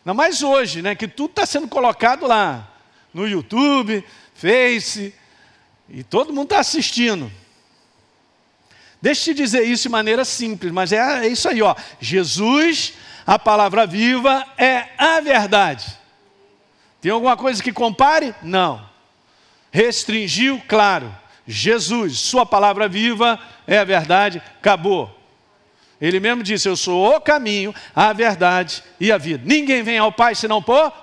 [0.06, 0.96] Não mais hoje, né?
[0.96, 2.68] Que tudo está sendo colocado lá
[3.14, 5.14] no YouTube, Face,
[5.90, 7.32] e todo mundo está assistindo.
[9.02, 11.76] Deixa eu te dizer isso de maneira simples, mas é, é isso aí, ó.
[12.00, 12.94] Jesus,
[13.26, 15.98] a palavra viva, é a verdade.
[17.02, 18.36] Tem alguma coisa que compare?
[18.42, 18.88] Não.
[19.72, 21.16] Restringiu, claro.
[21.52, 25.16] Jesus, sua palavra viva é a verdade, acabou.
[26.00, 29.44] Ele mesmo disse: Eu sou o caminho, a verdade e a vida.
[29.46, 30.94] Ninguém vem ao Pai senão por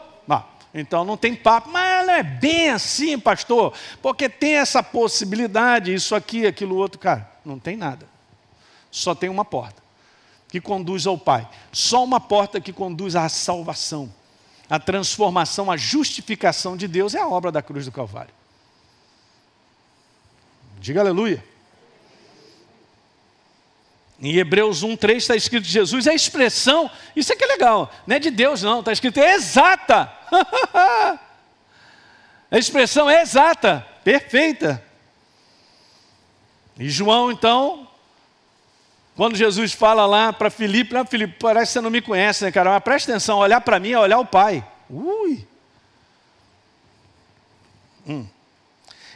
[0.78, 6.14] então não tem papo, mas não é bem assim, pastor, porque tem essa possibilidade, isso
[6.14, 8.06] aqui, aquilo outro, cara, não tem nada.
[8.90, 9.82] Só tem uma porta
[10.48, 11.48] que conduz ao Pai.
[11.72, 14.12] Só uma porta que conduz à salvação.
[14.68, 18.34] A transformação, a justificação de Deus é a obra da cruz do Calvário.
[20.86, 21.42] Diga aleluia.
[24.22, 28.14] Em Hebreus 1,3 está escrito Jesus, é a expressão, isso é que é legal, não
[28.14, 30.12] é de Deus não, está escrito é exata.
[32.48, 34.80] a expressão é exata, perfeita.
[36.78, 37.88] E João, então,
[39.16, 42.70] quando Jesus fala lá para Filipe, Filipe, parece que você não me conhece, né, cara?
[42.70, 44.64] Mas presta atenção, olhar para mim é olhar o Pai.
[44.88, 45.44] Ui!
[48.06, 48.35] Hum.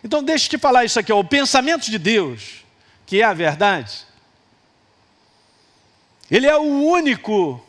[0.03, 2.65] Então, deixa eu te falar isso aqui, ó, o pensamento de Deus,
[3.07, 4.07] que é a verdade,
[6.31, 7.63] ele é o único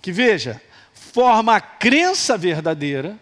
[0.00, 0.60] que, veja,
[0.94, 3.16] forma a crença verdadeira.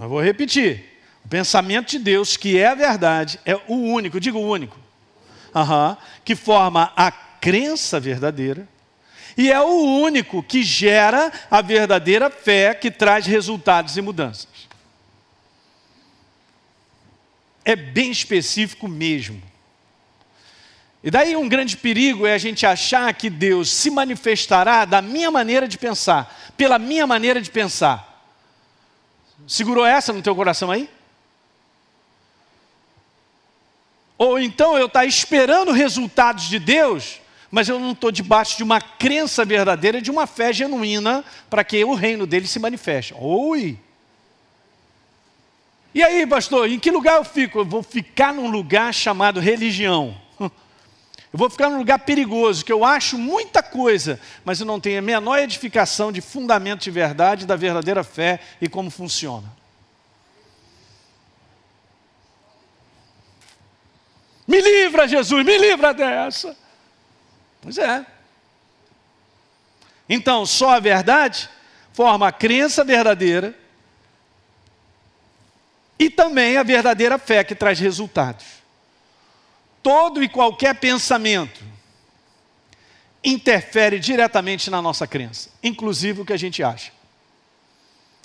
[0.00, 0.84] Eu vou repetir.
[1.24, 4.76] O pensamento de Deus, que é a verdade, é o único, digo o único,
[5.54, 8.66] uhum, que forma a crença verdadeira.
[9.36, 14.48] E é o único que gera a verdadeira fé que traz resultados e mudanças.
[17.70, 19.40] É bem específico mesmo.
[21.04, 25.30] E daí um grande perigo é a gente achar que Deus se manifestará da minha
[25.30, 28.26] maneira de pensar, pela minha maneira de pensar.
[29.46, 30.90] Segurou essa no teu coração aí?
[34.18, 37.20] Ou então eu estar tá esperando resultados de Deus
[37.52, 41.84] mas eu não estou debaixo de uma crença verdadeira, de uma fé genuína, para que
[41.84, 43.12] o reino dele se manifeste.
[43.18, 43.76] Oi!
[45.94, 47.58] E aí, pastor, em que lugar eu fico?
[47.60, 50.16] Eu vou ficar num lugar chamado religião.
[51.32, 54.98] Eu vou ficar num lugar perigoso, que eu acho muita coisa, mas eu não tenho
[54.98, 59.46] a menor edificação de fundamento de verdade, da verdadeira fé e como funciona.
[64.44, 66.56] Me livra, Jesus, me livra dessa.
[67.62, 68.04] Pois é.
[70.08, 71.48] Então, só a verdade
[71.92, 73.56] forma a crença verdadeira
[76.00, 78.46] e também a verdadeira fé que traz resultados.
[79.82, 81.62] Todo e qualquer pensamento
[83.22, 86.90] interfere diretamente na nossa crença, inclusive o que a gente acha.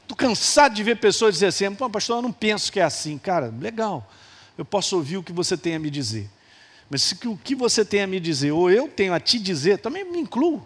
[0.02, 3.18] Estou cansado de ver pessoas dizer assim, pastor, eu não penso que é assim.
[3.18, 4.10] Cara, legal,
[4.58, 6.30] eu posso ouvir o que você tem a me dizer.
[6.90, 9.80] Mas se o que você tem a me dizer, ou eu tenho a te dizer,
[9.80, 10.66] também me incluo.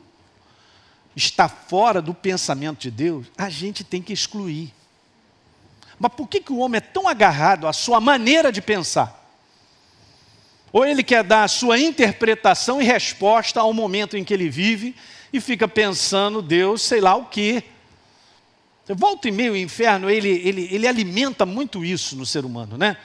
[1.15, 4.71] Está fora do pensamento de Deus, a gente tem que excluir.
[5.99, 9.19] Mas por que, que o homem é tão agarrado à sua maneira de pensar?
[10.71, 14.95] Ou ele quer dar a sua interpretação e resposta ao momento em que ele vive
[15.33, 17.63] e fica pensando, Deus, sei lá o quê.
[18.87, 22.97] Volta e meio o inferno, ele, ele, ele alimenta muito isso no ser humano, né?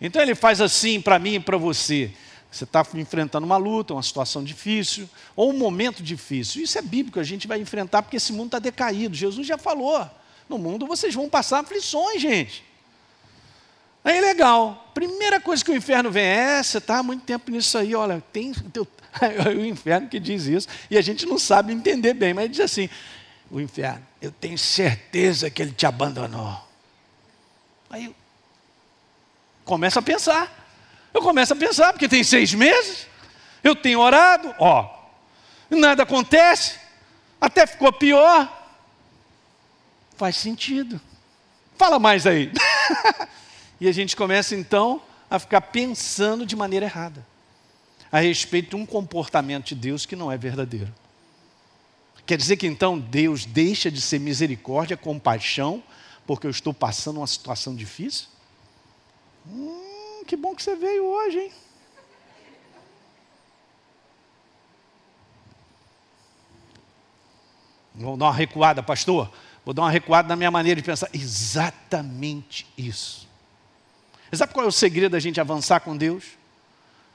[0.00, 2.12] Então ele faz assim para mim e para você.
[2.50, 6.62] Você está enfrentando uma luta, uma situação difícil, ou um momento difícil.
[6.62, 9.16] Isso é bíblico, a gente vai enfrentar porque esse mundo está decaído.
[9.16, 10.08] Jesus já falou.
[10.48, 12.64] No mundo vocês vão passar aflições, gente.
[14.04, 14.90] Aí legal.
[14.92, 18.22] Primeira coisa que o inferno vem é: você está há muito tempo nisso aí, olha,
[18.32, 18.52] tem.
[19.56, 22.90] o inferno que diz isso, e a gente não sabe entender bem, mas diz assim:
[23.50, 26.60] o inferno, eu tenho certeza que ele te abandonou.
[27.88, 28.14] Aí
[29.64, 30.62] começa a pensar.
[31.12, 33.06] Eu começo a pensar, porque tem seis meses,
[33.62, 34.92] eu tenho orado, ó,
[35.70, 36.76] nada acontece,
[37.40, 38.63] até ficou pior.
[40.16, 41.00] Faz sentido.
[41.76, 42.52] Fala mais aí.
[43.80, 47.26] e a gente começa então a ficar pensando de maneira errada
[48.14, 50.94] a respeito de um comportamento de Deus que não é verdadeiro.
[52.24, 55.82] Quer dizer que então Deus deixa de ser misericórdia, compaixão,
[56.24, 58.28] porque eu estou passando uma situação difícil?
[59.46, 61.52] Hum, que bom que você veio hoje, hein?
[67.96, 69.30] Vou dar uma recuada, pastor.
[69.64, 71.08] Vou dar uma recuada na minha maneira de pensar.
[71.12, 73.28] Exatamente isso.
[74.32, 76.24] Sabe qual é o segredo da gente avançar com Deus?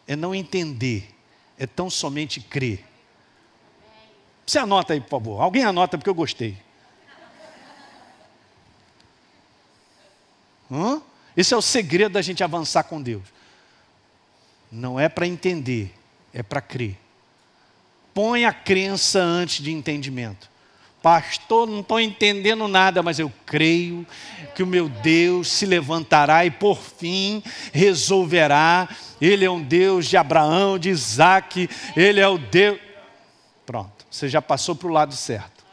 [0.07, 1.13] É não entender,
[1.57, 2.83] é tão somente crer.
[4.45, 5.41] Você anota aí, por favor.
[5.41, 6.57] Alguém anota porque eu gostei.
[10.71, 11.01] Hã?
[11.35, 13.23] Esse é o segredo da gente avançar com Deus.
[14.71, 15.93] Não é para entender,
[16.33, 16.97] é para crer.
[18.13, 20.49] Põe a crença antes de entendimento.
[21.01, 24.05] Pastor, não estou entendendo nada, mas eu creio
[24.53, 28.89] que o meu Deus se levantará e por fim resolverá.
[29.21, 32.79] Ele é um Deus de Abraão, de Isaac, ele é o Deus.
[33.65, 35.63] Pronto, você já passou para o lado certo.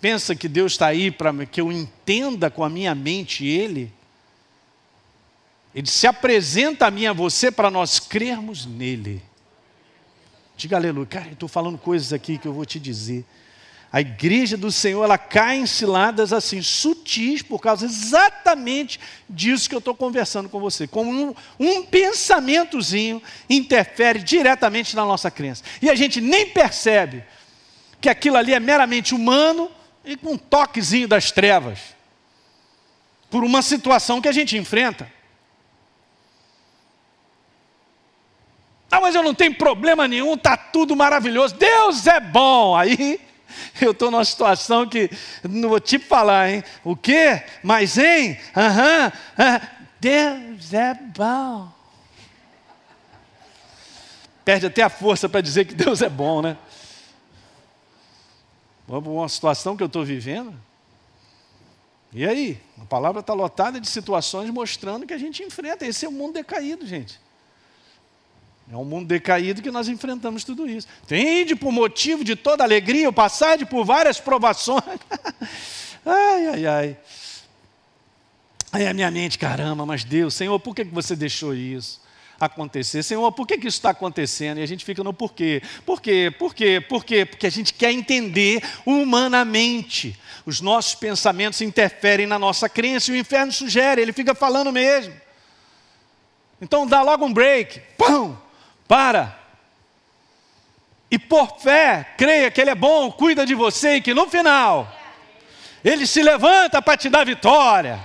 [0.00, 3.92] Pensa que Deus está aí para que eu entenda com a minha mente Ele?
[5.74, 9.22] Ele se apresenta a mim a você para nós crermos nele.
[10.58, 11.06] Diga aleluia.
[11.06, 13.24] Cara, estou falando coisas aqui que eu vou te dizer.
[13.92, 18.98] A igreja do Senhor, ela cai em ciladas assim, sutis, por causa exatamente
[19.30, 20.88] disso que eu estou conversando com você.
[20.88, 25.62] Como um, um pensamentozinho interfere diretamente na nossa crença.
[25.80, 27.22] E a gente nem percebe
[28.00, 29.70] que aquilo ali é meramente humano
[30.04, 31.78] e com um toquezinho das trevas,
[33.30, 35.08] por uma situação que a gente enfrenta.
[38.90, 42.74] Ah, mas eu não tenho problema nenhum, está tudo maravilhoso, Deus é bom.
[42.74, 43.20] Aí
[43.80, 45.10] eu estou numa situação que
[45.42, 46.64] não vou te falar, hein?
[46.82, 47.42] O quê?
[47.62, 48.38] Mas, hein?
[48.56, 49.12] Aham,
[50.00, 51.70] Deus é bom.
[54.44, 56.56] Perde até a força para dizer que Deus é bom, né?
[58.88, 60.54] uma situação que eu estou vivendo.
[62.10, 62.58] E aí?
[62.80, 65.84] A palavra está lotada de situações mostrando que a gente enfrenta.
[65.84, 67.20] Esse é o mundo decaído, gente.
[68.70, 70.86] É um mundo decaído que nós enfrentamos tudo isso.
[71.06, 74.82] Tende por motivo de toda alegria, passar por várias provações.
[76.04, 76.96] ai, ai, ai.
[78.70, 82.06] Aí a minha mente, caramba, mas Deus, Senhor, por que você deixou isso?
[82.40, 83.02] acontecer.
[83.02, 84.58] Senhor, por que, que isso está acontecendo?
[84.58, 85.60] E a gente fica no porquê.
[85.84, 86.32] Por quê?
[86.38, 86.80] Por quê?
[86.80, 87.24] Por quê?
[87.24, 90.16] Porque a gente quer entender humanamente.
[90.46, 95.12] Os nossos pensamentos interferem na nossa crença e o inferno sugere, ele fica falando mesmo.
[96.60, 97.80] Então dá logo um break.
[97.96, 98.47] Pão!
[98.88, 99.38] Para!
[101.10, 104.92] e por fé, creia que Ele é bom, cuida de você e que no final,
[105.82, 107.98] Ele se levanta para te dar vitória.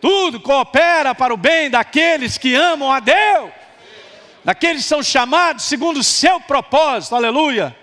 [0.00, 3.50] Tudo coopera para o bem daqueles que amam a Deus,
[4.44, 7.76] daqueles que são chamados segundo o seu propósito, aleluia.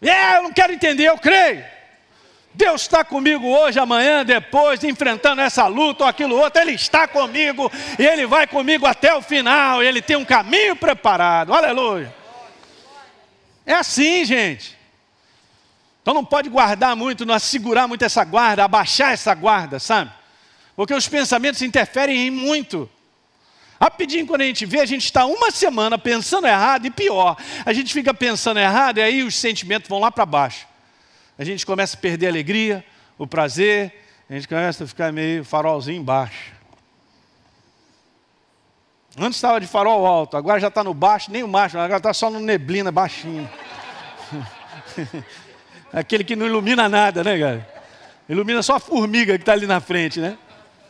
[0.00, 1.64] É, eu não quero entender, eu creio.
[2.56, 6.62] Deus está comigo hoje, amanhã, depois, enfrentando essa luta ou aquilo outro.
[6.62, 9.82] Ele está comigo e Ele vai comigo até o final.
[9.82, 11.52] Ele tem um caminho preparado.
[11.52, 12.14] Aleluia.
[13.66, 14.74] É assim, gente.
[16.00, 20.10] Então não pode guardar muito, não segurar muito essa guarda, abaixar essa guarda, sabe?
[20.74, 22.88] Porque os pensamentos interferem em muito.
[23.78, 27.72] Rapidinho, quando a gente vê, a gente está uma semana pensando errado e pior, a
[27.74, 30.66] gente fica pensando errado e aí os sentimentos vão lá para baixo.
[31.38, 32.84] A gente começa a perder a alegria,
[33.18, 33.92] o prazer,
[34.28, 36.52] a gente começa a ficar meio farolzinho embaixo.
[39.18, 42.12] Antes estava de farol alto, agora já está no baixo, nem o macho, agora está
[42.12, 43.48] só no neblina, baixinho.
[45.92, 47.76] Aquele que não ilumina nada, né, cara?
[48.28, 50.36] Ilumina só a formiga que está ali na frente, né?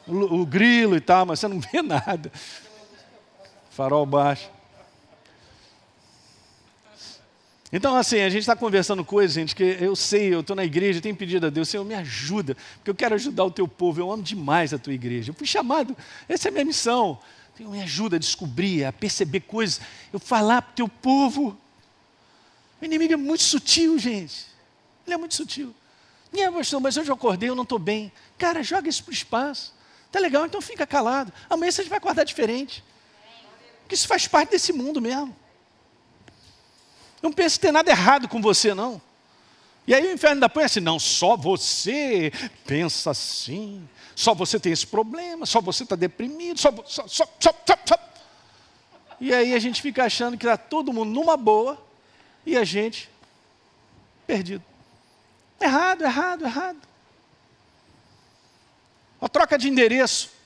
[0.06, 2.32] O, o grilo e tal, mas você não vê nada.
[3.70, 4.50] Farol baixo.
[7.72, 11.00] Então, assim, a gente está conversando coisas, gente, que eu sei, eu estou na igreja,
[11.00, 14.10] tenho pedido a Deus, Senhor, me ajuda, porque eu quero ajudar o teu povo, eu
[14.10, 15.30] amo demais a tua igreja.
[15.30, 15.96] Eu fui chamado,
[16.28, 17.18] essa é a minha missão.
[17.56, 19.80] Senhor, me ajuda a descobrir, a perceber coisas,
[20.12, 21.58] eu falar para o teu povo.
[22.80, 24.46] O inimigo é muito sutil, gente.
[25.06, 25.74] Ele é muito sutil.
[26.32, 28.12] Minha pastor, mas hoje eu acordei, eu não estou bem.
[28.36, 29.74] Cara, joga isso para o espaço.
[30.12, 31.32] Tá legal, então fica calado.
[31.48, 32.84] Amanhã você vai acordar diferente.
[33.82, 35.34] Porque isso faz parte desse mundo mesmo.
[37.22, 39.00] Não pense que tem nada errado com você, não.
[39.86, 42.32] E aí o inferno ainda põe assim: não, só você
[42.66, 47.54] pensa assim, só você tem esse problema, só você está deprimido, só, só, só, só,
[47.84, 47.98] só.
[49.20, 51.82] E aí a gente fica achando que está todo mundo numa boa
[52.44, 53.08] e a gente
[54.26, 54.64] perdido.
[55.60, 56.78] Errado, errado, errado.
[59.20, 60.36] A troca de endereço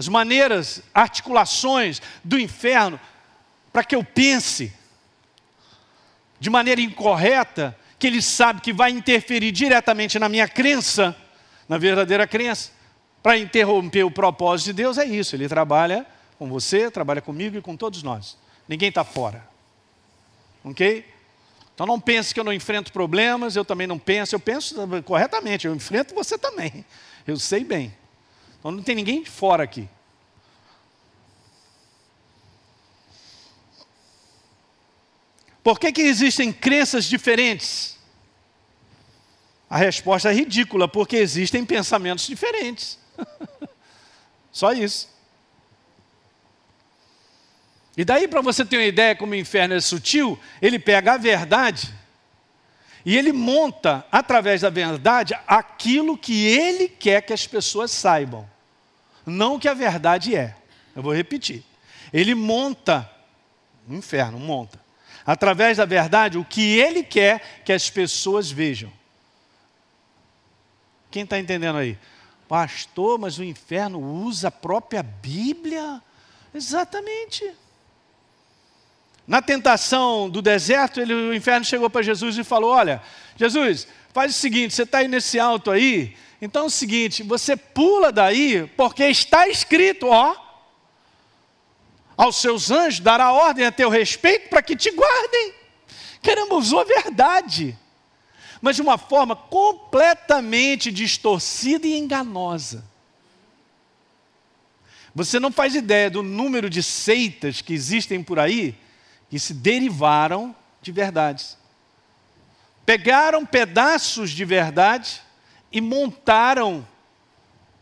[0.00, 2.98] as maneiras, articulações do inferno
[3.70, 4.72] para que eu pense
[6.40, 11.14] de maneira incorreta, que ele sabe que vai interferir diretamente na minha crença,
[11.68, 12.72] na verdadeira crença,
[13.22, 15.36] para interromper o propósito de Deus, é isso.
[15.36, 16.06] Ele trabalha
[16.38, 18.38] com você, trabalha comigo e com todos nós.
[18.66, 19.46] Ninguém está fora.
[20.64, 21.04] Ok?
[21.74, 24.74] Então não pense que eu não enfrento problemas, eu também não penso, eu penso
[25.04, 26.84] corretamente, eu enfrento você também.
[27.26, 27.94] Eu sei bem.
[28.58, 29.88] Então não tem ninguém de fora aqui.
[35.62, 37.98] Por que, que existem crenças diferentes?
[39.68, 42.98] A resposta é ridícula, porque existem pensamentos diferentes.
[44.50, 45.08] Só isso.
[47.96, 51.16] E daí, para você ter uma ideia como o inferno é sutil, ele pega a
[51.18, 51.92] verdade
[53.04, 58.48] e ele monta, através da verdade, aquilo que ele quer que as pessoas saibam,
[59.24, 60.56] não o que a verdade é.
[60.94, 61.64] Eu vou repetir.
[62.12, 63.08] Ele monta,
[63.88, 64.79] o inferno monta,
[65.24, 68.92] através da verdade, o que ele quer que as pessoas vejam.
[71.10, 71.98] Quem está entendendo aí?
[72.48, 76.02] Pastor, mas o inferno usa a própria Bíblia?
[76.54, 77.50] Exatamente.
[79.26, 83.02] Na tentação do deserto, ele, o inferno chegou para Jesus e falou: Olha,
[83.36, 87.56] Jesus, faz o seguinte: você está aí nesse alto aí, então é o seguinte, você
[87.56, 90.34] pula daí, porque está escrito, ó,
[92.20, 95.54] aos seus anjos dará ordem a teu respeito para que te guardem.
[96.22, 97.78] Caramba, usou a verdade,
[98.60, 102.84] mas de uma forma completamente distorcida e enganosa.
[105.14, 108.76] Você não faz ideia do número de seitas que existem por aí
[109.30, 111.56] que se derivaram de verdades.
[112.84, 115.22] Pegaram pedaços de verdade
[115.72, 116.86] e montaram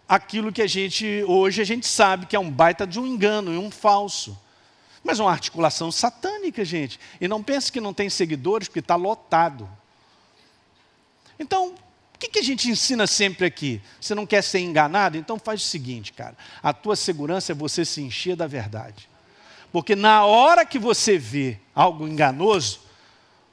[0.09, 3.53] aquilo que a gente hoje a gente sabe que é um baita de um engano
[3.53, 4.37] e um falso.
[5.05, 6.99] Mas uma articulação satânica, gente.
[7.21, 9.69] E não pense que não tem seguidores, porque está lotado.
[11.39, 13.81] Então, o que, que a gente ensina sempre aqui?
[14.01, 15.17] Você não quer ser enganado?
[15.17, 16.37] Então faz o seguinte, cara.
[16.61, 19.09] A tua segurança é você se encher da verdade.
[19.71, 22.81] Porque na hora que você vê algo enganoso,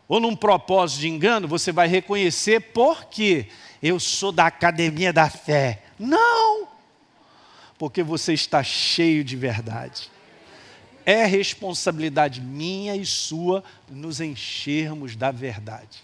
[0.08, 3.48] ou num propósito de engano, você vai reconhecer porque
[3.82, 5.84] eu sou da academia da fé.
[5.98, 6.68] Não!
[7.78, 10.12] Porque você está cheio de verdade.
[11.06, 16.04] É responsabilidade minha e sua nos enchermos da verdade.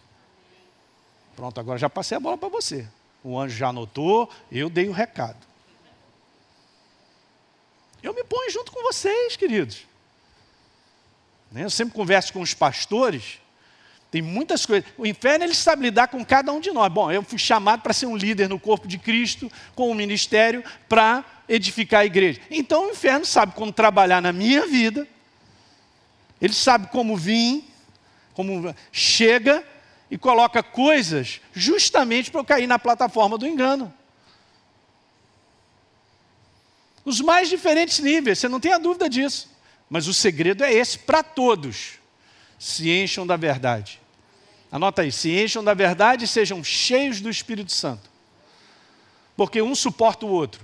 [1.35, 2.87] Pronto, agora já passei a bola para você.
[3.23, 5.39] O anjo já anotou, eu dei o recado.
[8.03, 9.85] Eu me ponho junto com vocês, queridos.
[11.53, 13.40] Eu sempre converso com os pastores,
[14.11, 14.87] tem muitas coisas.
[14.97, 16.91] O inferno ele sabe lidar com cada um de nós.
[16.91, 19.95] Bom, eu fui chamado para ser um líder no corpo de Cristo, com o um
[19.95, 22.41] ministério, para edificar a igreja.
[22.51, 25.07] Então o inferno sabe como trabalhar na minha vida,
[26.41, 27.63] ele sabe como vir,
[28.33, 29.63] como chega
[30.09, 33.93] e coloca coisas justamente para eu cair na plataforma do engano.
[37.05, 39.49] Os mais diferentes níveis, você não tem a dúvida disso.
[39.89, 41.93] Mas o segredo é esse para todos.
[42.59, 44.00] Se encham da verdade.
[44.71, 48.09] Anota aí, se encham da verdade e sejam cheios do Espírito Santo.
[49.35, 50.63] Porque um suporta o outro.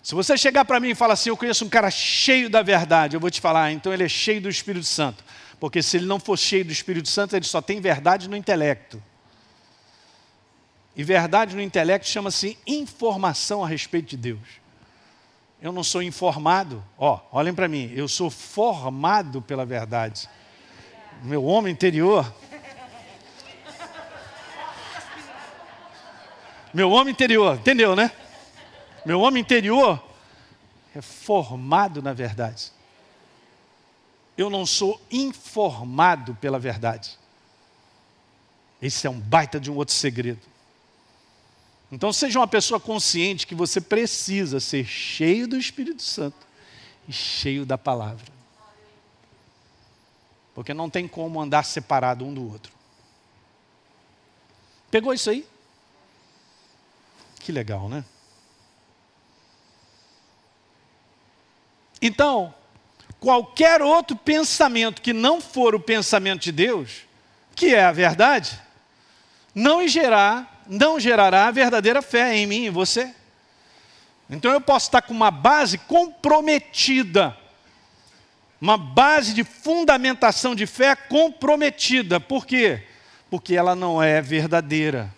[0.00, 3.16] Se você chegar para mim e falar assim, eu conheço um cara cheio da verdade,
[3.16, 5.24] eu vou te falar, ah, então ele é cheio do Espírito Santo.
[5.58, 9.02] Porque se ele não for cheio do Espírito Santo, ele só tem verdade no intelecto.
[10.94, 14.60] E verdade no intelecto chama-se informação a respeito de Deus.
[15.60, 20.28] Eu não sou informado, ó, olhem para mim, eu sou formado pela verdade
[21.24, 22.32] meu homem interior.
[26.72, 28.12] Meu homem interior, entendeu, né?
[29.06, 30.02] Meu homem interior
[30.94, 32.70] é formado na verdade.
[34.36, 37.18] Eu não sou informado pela verdade.
[38.82, 40.40] Esse é um baita de um outro segredo.
[41.90, 46.46] Então seja uma pessoa consciente que você precisa ser cheio do Espírito Santo
[47.08, 48.34] e cheio da palavra.
[50.54, 52.72] Porque não tem como andar separado um do outro.
[54.90, 55.46] Pegou isso aí?
[57.40, 58.04] Que legal, né?
[62.00, 62.54] Então,
[63.18, 67.02] qualquer outro pensamento que não for o pensamento de Deus,
[67.56, 68.60] que é a verdade,
[69.54, 73.14] não gerará, não gerará a verdadeira fé em mim e você.
[74.28, 77.36] Então eu posso estar com uma base comprometida
[78.64, 82.18] uma base de fundamentação de fé comprometida.
[82.18, 82.82] Por quê?
[83.28, 85.14] Porque ela não é verdadeira.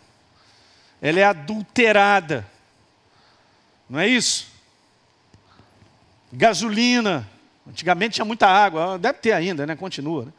[1.00, 2.44] Ela é adulterada.
[3.88, 4.48] Não é isso?
[6.32, 7.30] Gasolina.
[7.68, 9.76] Antigamente tinha muita água, deve ter ainda, né?
[9.76, 10.24] Continua.
[10.24, 10.32] Né?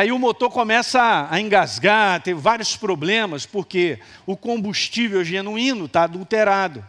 [0.00, 6.84] Aí o motor começa a engasgar, tem vários problemas, porque o combustível genuíno está adulterado.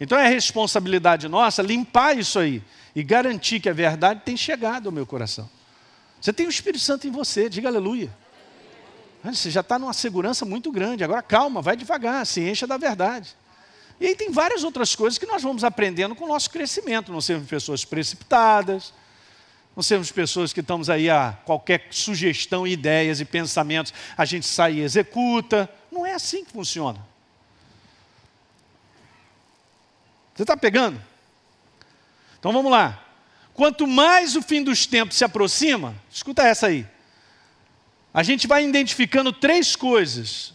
[0.00, 2.62] Então é responsabilidade nossa limpar isso aí
[2.94, 5.48] e garantir que a verdade tem chegado ao meu coração.
[6.20, 8.10] Você tem o Espírito Santo em você, diga aleluia.
[9.24, 11.02] Você já está numa segurança muito grande.
[11.02, 13.36] Agora calma, vai devagar, se encha da verdade.
[14.00, 17.10] E aí tem várias outras coisas que nós vamos aprendendo com o nosso crescimento.
[17.10, 18.92] Não sermos pessoas precipitadas,
[19.74, 24.74] não sermos pessoas que estamos aí a qualquer sugestão, ideias e pensamentos, a gente sai
[24.74, 25.68] e executa.
[25.90, 26.98] Não é assim que funciona.
[30.36, 31.00] Você está pegando?
[32.38, 33.02] Então vamos lá.
[33.54, 36.86] Quanto mais o fim dos tempos se aproxima, escuta essa aí.
[38.12, 40.52] A gente vai identificando três coisas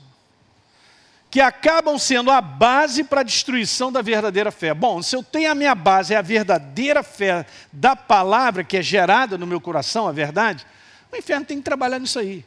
[1.31, 4.73] que acabam sendo a base para a destruição da verdadeira fé.
[4.73, 8.83] Bom, se eu tenho a minha base, é a verdadeira fé da palavra que é
[8.83, 10.67] gerada no meu coração, a verdade,
[11.11, 12.45] o inferno tem que trabalhar nisso aí.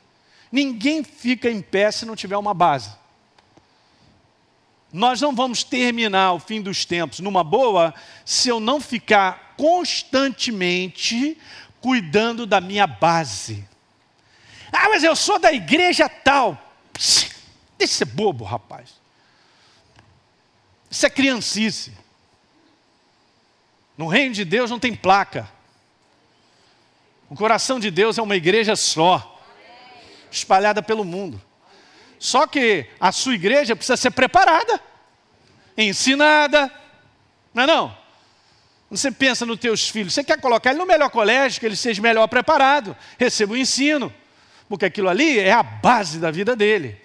[0.53, 2.91] Ninguém fica em pé se não tiver uma base.
[4.95, 7.92] Nós não vamos terminar o fim dos tempos numa boa
[8.24, 11.36] se eu não ficar constantemente
[11.80, 13.68] cuidando da minha base.
[14.70, 16.57] Ah, mas eu sou da igreja tal.
[16.92, 17.34] Psst,
[17.76, 18.90] deixa de ser bobo, rapaz.
[20.88, 21.92] Isso é criancice.
[23.99, 25.51] No reino de Deus não tem placa.
[27.28, 29.42] O coração de Deus é uma igreja só,
[30.30, 31.42] espalhada pelo mundo.
[32.18, 34.80] Só que a sua igreja precisa ser preparada,
[35.76, 36.70] ensinada,
[37.52, 37.96] não é não?
[38.90, 42.00] Você pensa nos teus filhos, você quer colocar ele no melhor colégio, que ele seja
[42.00, 44.12] melhor preparado, receba o ensino,
[44.68, 47.00] porque aquilo ali é a base da vida dele.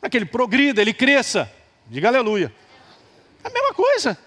[0.00, 1.50] Para que ele progrida, ele cresça.
[1.86, 2.52] Diga aleluia.
[3.44, 4.18] É a mesma coisa.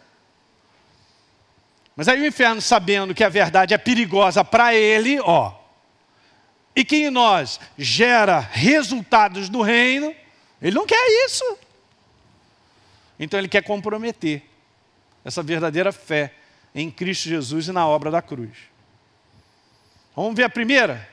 [1.96, 5.54] Mas aí o inferno, sabendo que a verdade é perigosa para ele, ó,
[6.76, 10.14] e que em nós gera resultados do reino,
[10.62, 11.58] ele não quer isso.
[13.20, 14.44] Então ele quer comprometer
[15.24, 16.34] essa verdadeira fé
[16.74, 18.52] em Cristo Jesus e na obra da cruz.
[20.16, 21.08] Vamos ver a primeira?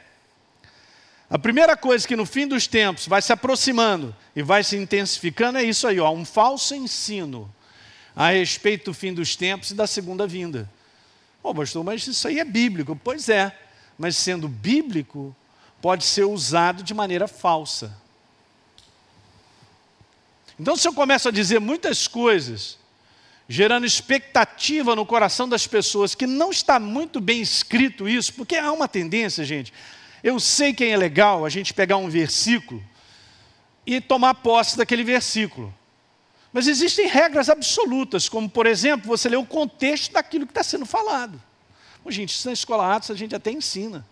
[1.30, 5.58] A primeira coisa que no fim dos tempos vai se aproximando e vai se intensificando
[5.58, 7.52] é isso aí, ó, um falso ensino
[8.14, 10.68] a respeito do fim dos tempos e da segunda vinda.
[11.42, 12.94] Ô oh, pastor, mas isso aí é bíblico.
[13.02, 13.56] Pois é,
[13.96, 15.34] mas sendo bíblico,
[15.82, 17.92] pode ser usado de maneira falsa.
[20.58, 22.78] Então, se eu começo a dizer muitas coisas,
[23.48, 28.70] gerando expectativa no coração das pessoas, que não está muito bem escrito isso, porque há
[28.70, 29.72] uma tendência, gente.
[30.22, 32.80] Eu sei que é legal a gente pegar um versículo
[33.84, 35.74] e tomar posse daquele versículo.
[36.52, 40.86] Mas existem regras absolutas, como, por exemplo, você ler o contexto daquilo que está sendo
[40.86, 41.42] falado.
[42.04, 44.06] Bom, gente, isso na escola Atos a gente até ensina.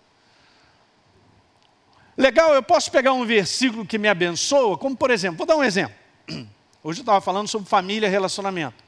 [2.17, 5.65] Legal, eu posso pegar um versículo que me abençoa, como por exemplo, vou dar um
[5.65, 5.95] exemplo.
[6.83, 8.83] Hoje eu estava falando sobre família e relacionamento.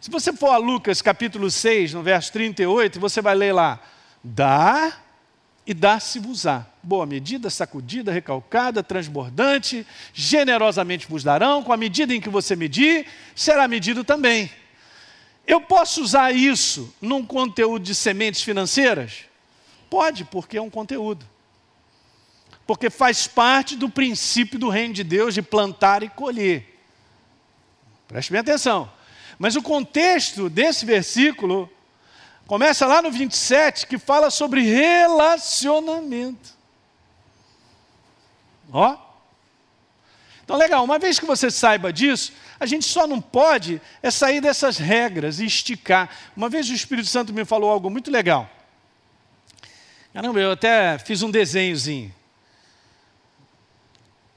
[0.00, 3.80] Se você for a Lucas capítulo 6, no verso 38, você vai ler lá:
[4.22, 4.92] dá
[5.66, 6.66] e dá-se-vos-á.
[6.82, 13.06] Boa medida, sacudida, recalcada, transbordante, generosamente vos darão, com a medida em que você medir,
[13.34, 14.50] será medido também.
[15.46, 19.24] Eu posso usar isso num conteúdo de sementes financeiras?
[19.88, 21.24] Pode, porque é um conteúdo.
[22.66, 26.80] Porque faz parte do princípio do reino de Deus de plantar e colher.
[28.08, 28.90] Preste bem atenção.
[29.38, 31.70] Mas o contexto desse versículo
[32.46, 36.54] começa lá no 27, que fala sobre relacionamento.
[38.72, 38.96] Ó.
[40.44, 44.40] Então, legal, uma vez que você saiba disso, a gente só não pode é sair
[44.40, 46.10] dessas regras e esticar.
[46.36, 48.48] Uma vez o Espírito Santo me falou algo muito legal.
[50.12, 52.14] Caramba, eu até fiz um desenhozinho.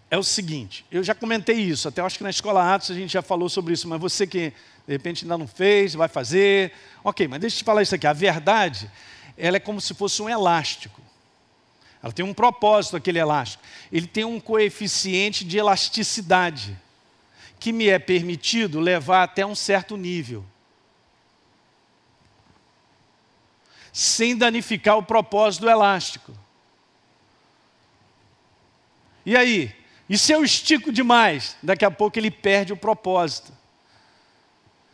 [0.09, 3.11] É o seguinte, eu já comentei isso, até acho que na Escola Atos a gente
[3.11, 4.53] já falou sobre isso, mas você que
[4.87, 6.71] de repente ainda não fez, vai fazer.
[7.03, 8.07] Ok, mas deixa eu te falar isso aqui.
[8.07, 8.89] A verdade,
[9.37, 11.01] ela é como se fosse um elástico.
[12.01, 13.61] Ela tem um propósito, aquele elástico.
[13.91, 16.77] Ele tem um coeficiente de elasticidade
[17.59, 20.45] que me é permitido levar até um certo nível.
[23.91, 26.33] Sem danificar o propósito do elástico.
[29.25, 29.75] E aí?
[30.09, 31.57] E se eu estico demais?
[31.61, 33.51] Daqui a pouco ele perde o propósito.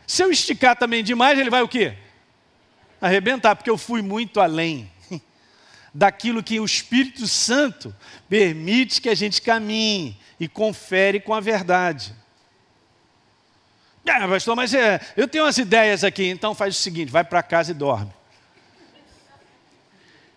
[0.07, 1.95] Se eu esticar também demais, ele vai o quê?
[2.99, 4.91] Arrebentar, porque eu fui muito além
[5.93, 7.95] daquilo que o Espírito Santo
[8.27, 12.15] permite que a gente caminhe e confere com a verdade.
[14.05, 17.41] Ah, pastor, mas é, eu tenho umas ideias aqui, então faz o seguinte: vai para
[17.41, 18.11] casa e dorme.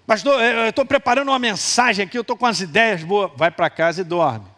[0.06, 3.32] Pastor, eu estou preparando uma mensagem aqui, eu estou com as ideias boas.
[3.34, 4.55] Vai para casa e dorme.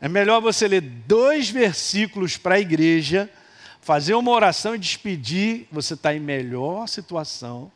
[0.00, 3.30] É melhor você ler dois versículos para a igreja,
[3.80, 5.68] fazer uma oração e despedir.
[5.70, 7.70] Você está em melhor situação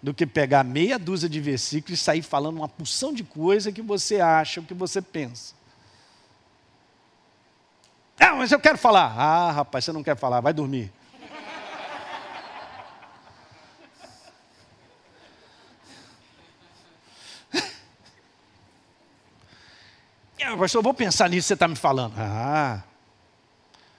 [0.00, 3.82] do que pegar meia dúzia de versículos e sair falando uma porção de coisa que
[3.82, 5.54] você acha, o que você pensa.
[8.20, 9.12] Ah, mas eu quero falar.
[9.18, 10.92] Ah, rapaz, você não quer falar, vai dormir.
[20.54, 22.14] Ah, pastor, eu vou pensar nisso que você está me falando.
[22.16, 22.84] Ah.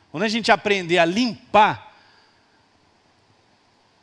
[0.10, 1.94] Quando a gente aprender a limpar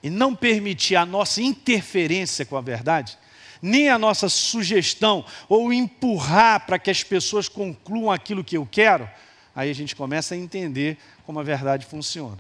[0.03, 3.17] e não permitir a nossa interferência com a verdade,
[3.63, 9.09] nem a nossa sugestão ou empurrar para que as pessoas concluam aquilo que eu quero,
[9.57, 12.39] aí a gente começa a entender como a verdade funciona.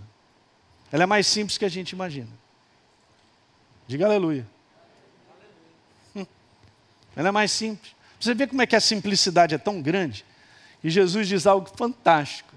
[0.91, 2.29] Ela é mais simples que a gente imagina.
[3.89, 4.47] Diga aleluia.
[7.17, 7.95] Ela é mais simples.
[8.23, 10.25] Você vê como é que a simplicidade é tão grande?
[10.85, 12.55] E Jesus diz algo fantástico.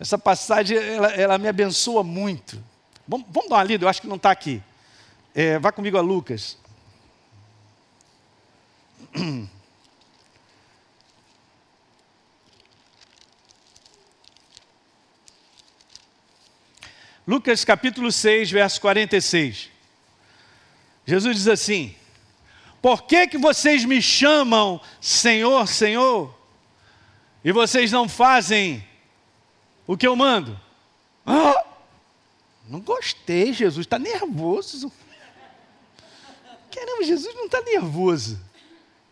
[0.00, 2.64] Essa passagem, ela, ela me abençoa muito.
[3.06, 4.62] Vamos, vamos, dar uma lida, eu acho que não está aqui.
[5.34, 6.56] É, vá comigo a Lucas.
[17.28, 19.68] Lucas capítulo 6, verso 46.
[21.06, 21.94] Jesus diz assim:
[22.84, 26.38] Por que, que vocês me chamam Senhor, Senhor,
[27.42, 28.86] e vocês não fazem
[29.86, 30.60] o que eu mando?
[31.24, 31.64] Ah,
[32.68, 34.92] não gostei, Jesus, está nervoso.
[36.70, 38.38] Caramba, Jesus não está nervoso.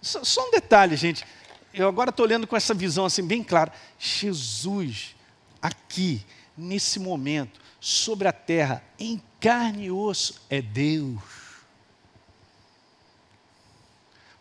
[0.02, 1.24] Só, só um detalhe, gente.
[1.72, 3.72] Eu agora estou olhando com essa visão assim bem clara.
[3.98, 5.16] Jesus,
[5.62, 6.20] aqui,
[6.54, 11.41] nesse momento, sobre a terra, em carne e osso, é Deus.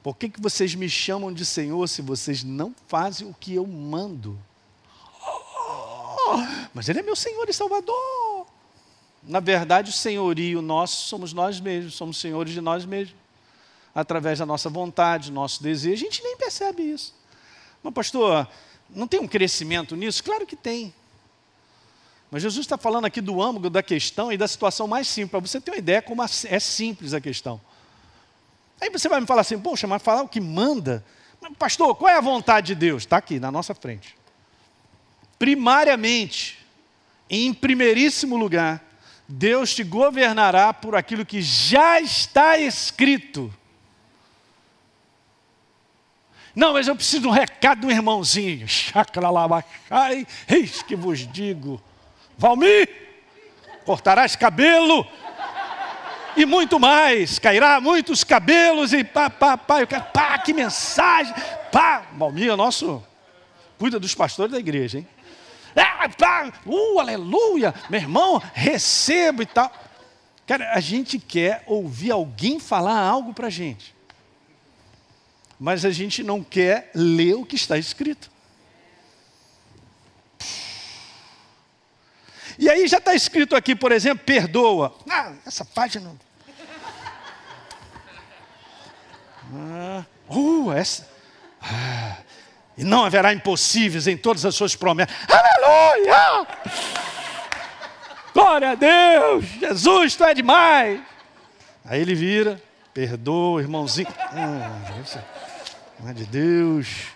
[0.03, 3.67] Por que, que vocês me chamam de Senhor se vocês não fazem o que eu
[3.67, 4.37] mando?
[5.23, 6.37] Oh,
[6.73, 8.47] mas Ele é meu Senhor e Salvador.
[9.23, 13.15] Na verdade, o senhorio nosso somos nós mesmos, somos senhores de nós mesmos.
[13.93, 17.13] Através da nossa vontade, nosso desejo, a gente nem percebe isso.
[17.83, 18.47] Mas, pastor,
[18.89, 20.23] não tem um crescimento nisso?
[20.23, 20.93] Claro que tem.
[22.31, 25.39] Mas Jesus está falando aqui do âmago da questão e da situação mais simples, para
[25.41, 27.59] você ter uma ideia como é simples a questão.
[28.81, 31.05] Aí você vai me falar assim, poxa, mas falar o que manda.
[31.59, 33.03] Pastor, qual é a vontade de Deus?
[33.03, 34.17] Está aqui, na nossa frente.
[35.37, 36.57] Primariamente,
[37.29, 38.83] em primeiríssimo lugar,
[39.27, 43.53] Deus te governará por aquilo que já está escrito.
[46.55, 48.67] Não, mas eu preciso de um recado do irmãozinho.
[48.67, 51.81] Chacralabachai, eis que vos digo.
[52.37, 52.89] Valmir,
[53.85, 55.07] cortarás cabelo
[56.35, 57.39] e muito mais.
[57.39, 59.81] Cairá muitos cabelos e pá, pá, pá.
[59.81, 61.33] Eu quero, pá, que mensagem.
[61.71, 63.03] Pá, Valmir é nosso,
[63.77, 65.07] cuida dos pastores da igreja, hein?
[65.75, 69.71] Ah, pá, uh, aleluia, meu irmão, recebo e tal.
[70.45, 73.95] Cara, a gente quer ouvir alguém falar algo para a gente
[75.63, 78.30] mas a gente não quer ler o que está escrito.
[82.61, 84.95] E aí já está escrito aqui, por exemplo, perdoa.
[85.09, 86.13] Ah, essa página.
[89.51, 91.09] Ah, uh, essa.
[91.59, 92.17] Ah,
[92.77, 95.15] e não haverá impossíveis em todas as suas promessas.
[95.27, 96.47] Aleluia!
[98.31, 99.43] Glória a Deus!
[99.59, 101.01] Jesus, tu é demais!
[101.83, 102.61] Aí ele vira,
[102.93, 104.07] perdoa, irmãozinho.
[104.19, 104.69] Ah,
[105.99, 107.07] não é de Deus.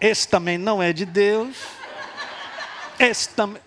[0.00, 1.58] Esse também não é de Deus.
[2.98, 3.65] Esse também.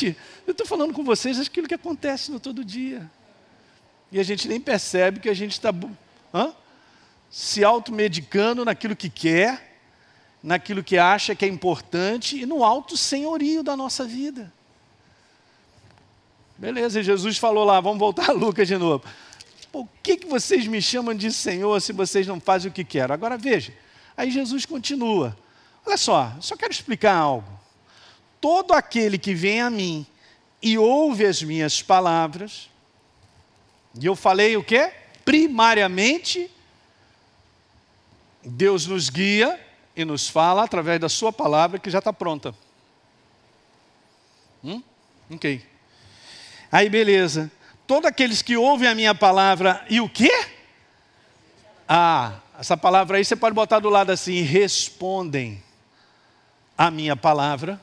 [0.00, 3.10] Gente, eu estou falando com vocês aquilo que acontece no todo dia.
[4.10, 5.70] E a gente nem percebe que a gente está
[7.30, 9.78] se automedicando naquilo que quer,
[10.42, 14.50] naquilo que acha que é importante e no alto senhorio da nossa vida.
[16.56, 19.04] Beleza, Jesus falou lá, vamos voltar a Lucas de novo.
[19.70, 23.12] Por que, que vocês me chamam de Senhor se vocês não fazem o que quero?
[23.12, 23.72] Agora veja,
[24.16, 25.36] aí Jesus continua.
[25.86, 27.59] Olha só, só quero explicar algo.
[28.40, 30.06] Todo aquele que vem a mim
[30.62, 32.70] e ouve as minhas palavras,
[33.98, 34.92] e eu falei o quê?
[35.24, 36.50] Primariamente,
[38.42, 39.58] Deus nos guia
[39.94, 42.54] e nos fala através da sua palavra que já está pronta.
[44.64, 44.82] Hum?
[45.30, 45.64] Ok.
[46.70, 47.50] Aí beleza
[47.90, 50.30] todos aqueles que ouvem a minha palavra e o quê?
[51.88, 55.60] Ah, essa palavra aí você pode botar do lado assim, respondem
[56.78, 57.80] a minha palavra,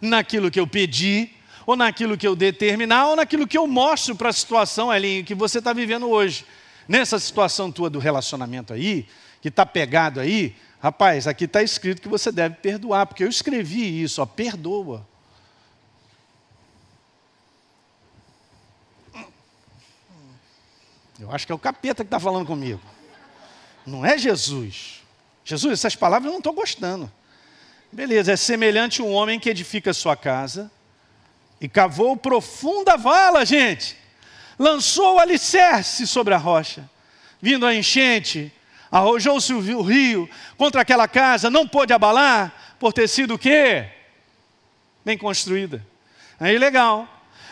[0.00, 1.30] naquilo que eu pedi,
[1.66, 5.34] ou naquilo que eu determinar, ou naquilo que eu mostro para a situação, Elinho, que
[5.34, 6.46] você está vivendo hoje.
[6.86, 9.06] Nessa situação tua do relacionamento aí,
[9.42, 14.02] que está pegado aí, rapaz, aqui está escrito que você deve perdoar, porque eu escrevi
[14.02, 15.06] isso, ó, perdoa.
[21.18, 22.80] Eu acho que é o capeta que está falando comigo.
[23.84, 25.02] Não é Jesus.
[25.44, 27.10] Jesus, essas palavras eu não estou gostando.
[27.92, 30.70] Beleza, é semelhante a um homem que edifica sua casa
[31.60, 33.96] e cavou profunda vala, gente.
[34.58, 36.88] Lançou o alicerce sobre a rocha.
[37.40, 38.52] Vindo a enchente,
[38.90, 43.86] arrojou-se o rio contra aquela casa, não pôde abalar, por ter sido o quê?
[45.04, 45.86] Bem construída.
[46.38, 47.08] Aí legal.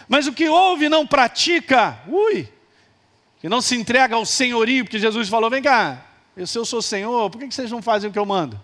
[0.09, 2.49] Mas o que ouve não pratica, ui,
[3.41, 6.05] que não se entrega ao senhorio, porque Jesus falou: vem cá,
[6.45, 8.61] se eu sou senhor, por que vocês não fazem o que eu mando?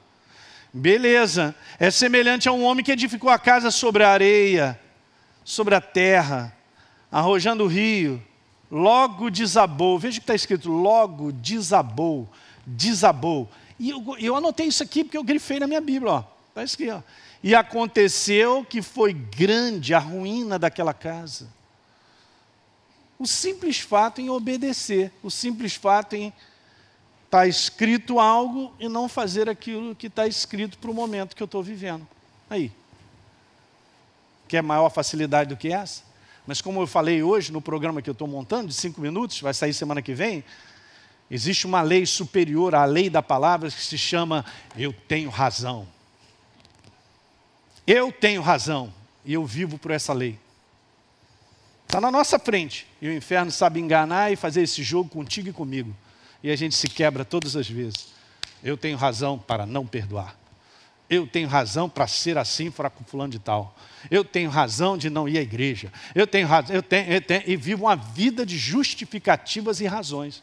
[0.72, 4.78] Beleza, é semelhante a um homem que edificou a casa sobre a areia,
[5.44, 6.56] sobre a terra,
[7.10, 8.22] arrojando o rio,
[8.70, 9.98] logo desabou.
[9.98, 12.28] Veja o que está escrito: logo desabou,
[12.64, 13.48] desabou.
[13.78, 16.96] E eu, eu, anotei isso aqui porque eu grifei na minha Bíblia, está escrito.
[16.96, 17.02] Ó.
[17.42, 21.48] E aconteceu que foi grande a ruína daquela casa
[23.20, 26.32] o simples fato em obedecer, o simples fato em
[27.30, 31.42] estar tá escrito algo e não fazer aquilo que está escrito para o momento que
[31.42, 32.06] eu estou vivendo.
[32.50, 32.72] Aí.
[34.48, 36.02] Quer maior facilidade do que essa?
[36.44, 39.54] Mas como eu falei hoje no programa que eu estou montando, de cinco minutos, vai
[39.54, 40.42] sair semana que vem,
[41.30, 44.44] existe uma lei superior à lei da palavra que se chama
[44.76, 45.86] eu tenho razão.
[47.86, 48.92] Eu tenho razão
[49.24, 50.36] e eu vivo por essa lei.
[51.86, 52.88] Está na nossa frente.
[53.00, 55.94] E o inferno sabe enganar e fazer esse jogo contigo e comigo.
[56.42, 58.08] E a gente se quebra todas as vezes.
[58.62, 60.36] Eu tenho razão para não perdoar.
[61.08, 63.76] Eu tenho razão para ser assim para com fulano de tal.
[64.10, 65.92] Eu tenho razão de não ir à igreja.
[66.14, 70.42] Eu tenho razão, eu tenho, eu tenho, e vivo uma vida de justificativas e razões.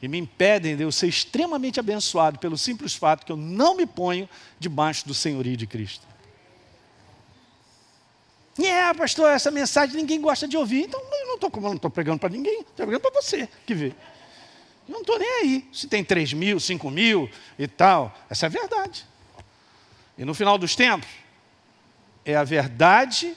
[0.00, 3.84] E me impedem de eu ser extremamente abençoado pelo simples fato que eu não me
[3.84, 4.26] ponho
[4.58, 6.08] debaixo do senhorio de Cristo.
[8.58, 10.84] É, pastor, essa mensagem ninguém gosta de ouvir.
[10.84, 13.92] Então, eu não estou pregando para ninguém, estou pregando para você que vê.
[14.90, 15.68] Não estou nem aí.
[15.72, 18.14] Se tem 3 mil, 5 mil e tal.
[18.28, 19.06] Essa é a verdade.
[20.18, 21.08] E no final dos tempos,
[22.24, 23.34] é a verdade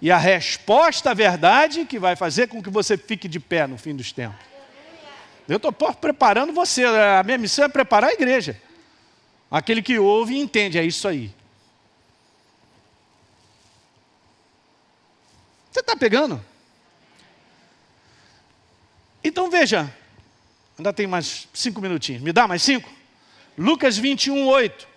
[0.00, 3.76] e a resposta à verdade que vai fazer com que você fique de pé no
[3.76, 4.44] fim dos tempos.
[5.46, 8.60] Eu estou preparando você, a minha missão é preparar a igreja.
[9.50, 11.32] Aquele que ouve e entende, é isso aí.
[15.70, 16.44] Você está pegando?
[19.22, 19.94] Então veja,
[20.78, 22.22] ainda tem mais cinco minutinhos.
[22.22, 22.90] Me dá mais cinco?
[23.56, 24.88] Lucas 21, 8.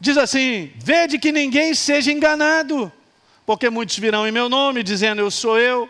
[0.00, 2.92] Diz assim: Vede que ninguém seja enganado,
[3.46, 5.88] porque muitos virão em meu nome, dizendo eu sou eu.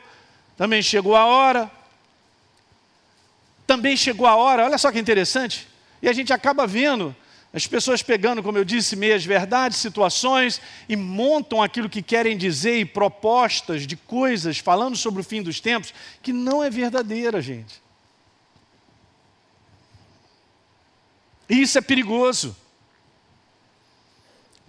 [0.57, 1.71] Também chegou a hora.
[3.67, 5.69] Também chegou a hora, olha só que interessante.
[6.01, 7.15] E a gente acaba vendo
[7.53, 12.79] as pessoas pegando, como eu disse, meias verdades, situações e montam aquilo que querem dizer
[12.79, 15.93] e propostas de coisas falando sobre o fim dos tempos
[16.23, 17.88] que não é verdadeira, gente.
[21.49, 22.55] E isso é perigoso.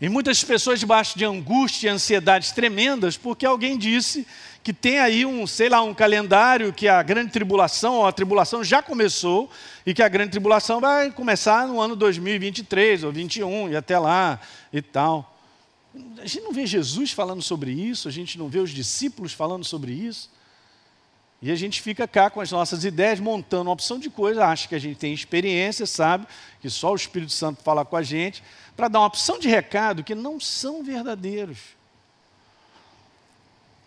[0.02, 4.26] E muitas pessoas debaixo de angústia e ansiedades tremendas, porque alguém disse
[4.64, 8.64] que tem aí um, sei lá, um calendário que a grande tribulação, ou a tribulação
[8.64, 9.50] já começou,
[9.86, 14.40] e que a grande tribulação vai começar no ano 2023 ou 21 e até lá
[14.72, 15.38] e tal.
[16.18, 19.66] A gente não vê Jesus falando sobre isso, a gente não vê os discípulos falando
[19.66, 20.30] sobre isso.
[21.42, 24.68] E a gente fica cá com as nossas ideias, montando uma opção de coisa, acha
[24.68, 26.28] que a gente tem experiência, sabe,
[26.62, 28.44] que só o Espírito Santo fala com a gente,
[28.76, 31.60] para dar uma opção de recado que não são verdadeiros.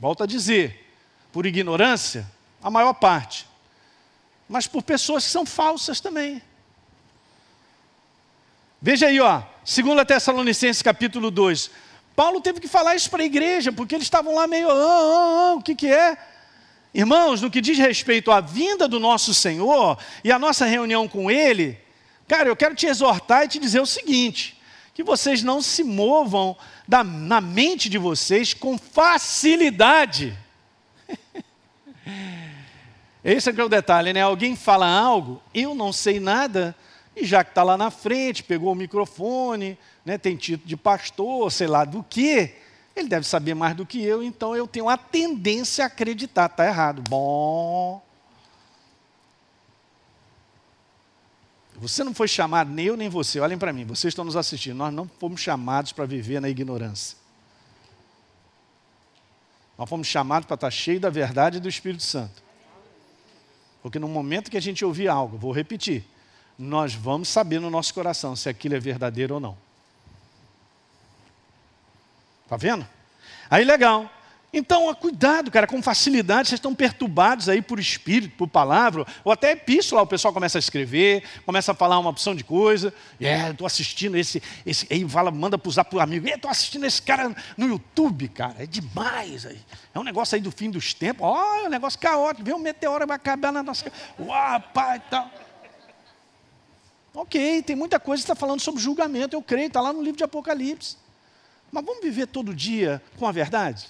[0.00, 0.94] Volto a dizer,
[1.30, 2.26] por ignorância,
[2.62, 3.46] a maior parte,
[4.48, 6.42] mas por pessoas que são falsas também.
[8.80, 11.70] Veja aí, ó, 2 Tessalonicenses capítulo 2.
[12.16, 15.50] Paulo teve que falar isso para a igreja, porque eles estavam lá meio, ah, ah,
[15.50, 16.16] ah, o que, que é?
[16.94, 21.30] Irmãos, no que diz respeito à vinda do nosso Senhor e à nossa reunião com
[21.30, 21.78] Ele,
[22.28, 24.60] cara, eu quero te exortar e te dizer o seguinte:
[24.92, 26.54] que vocês não se movam
[26.86, 30.36] da, na mente de vocês com facilidade.
[33.24, 34.20] Esse é, é o detalhe, né?
[34.20, 36.76] Alguém fala algo, eu não sei nada,
[37.16, 41.50] e já que está lá na frente, pegou o microfone, né, tem título de pastor,
[41.50, 42.54] sei lá do que,
[42.94, 46.66] ele deve saber mais do que eu, então eu tenho a tendência a acreditar, está
[46.66, 47.02] errado.
[47.08, 48.02] Bom.
[51.76, 54.76] Você não foi chamado, nem eu nem você, olhem para mim, vocês estão nos assistindo,
[54.76, 57.18] nós não fomos chamados para viver na ignorância.
[59.76, 62.42] Nós fomos chamados para estar cheio da verdade e do Espírito Santo.
[63.82, 66.04] Porque no momento que a gente ouvir algo, vou repetir,
[66.56, 69.56] nós vamos saber no nosso coração se aquilo é verdadeiro ou não.
[72.52, 72.86] Está vendo?
[73.48, 74.10] Aí legal.
[74.52, 79.52] Então, cuidado, cara, com facilidade, vocês estão perturbados aí por espírito, por palavra, ou até
[79.52, 83.66] epístola, o pessoal começa a escrever, começa a falar uma opção de coisa, é, estou
[83.66, 87.66] assistindo esse, esse, aí fala, manda usar para o amigo, estou assistindo esse cara no
[87.66, 89.60] YouTube, cara, é demais aí.
[89.94, 92.58] É um negócio aí do fim dos tempos, ó, é um negócio caótico, vem um
[92.58, 93.90] meteoro, vai acabar na nossa.
[94.20, 95.30] Uau, pai, tal.
[97.14, 100.18] Ok, tem muita coisa que está falando sobre julgamento, eu creio, está lá no livro
[100.18, 101.00] de Apocalipse.
[101.72, 103.88] Mas vamos viver todo dia com a verdade?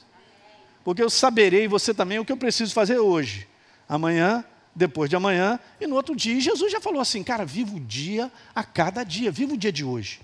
[0.85, 3.49] Porque eu saberei, você também, o que eu preciso fazer hoje,
[3.89, 6.35] amanhã, depois de amanhã e no outro dia.
[6.35, 9.73] E Jesus já falou assim, cara, viva o dia a cada dia, viva o dia
[9.73, 10.21] de hoje.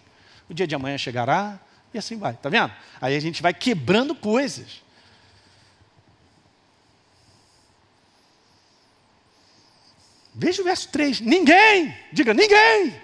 [0.49, 1.59] O dia de amanhã chegará
[1.93, 2.73] e assim vai, tá vendo?
[3.01, 4.83] Aí a gente vai quebrando coisas.
[10.33, 11.21] Veja o verso 3.
[11.21, 12.95] Ninguém, diga ninguém,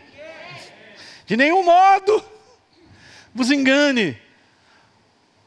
[1.27, 2.25] de nenhum modo
[3.35, 4.17] vos engane,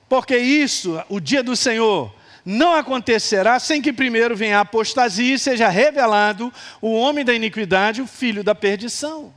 [0.10, 2.14] porque isso, o dia do Senhor,
[2.46, 6.52] não acontecerá sem que primeiro venha a apostasia e seja revelado
[6.82, 9.34] o homem da iniquidade, o filho da perdição.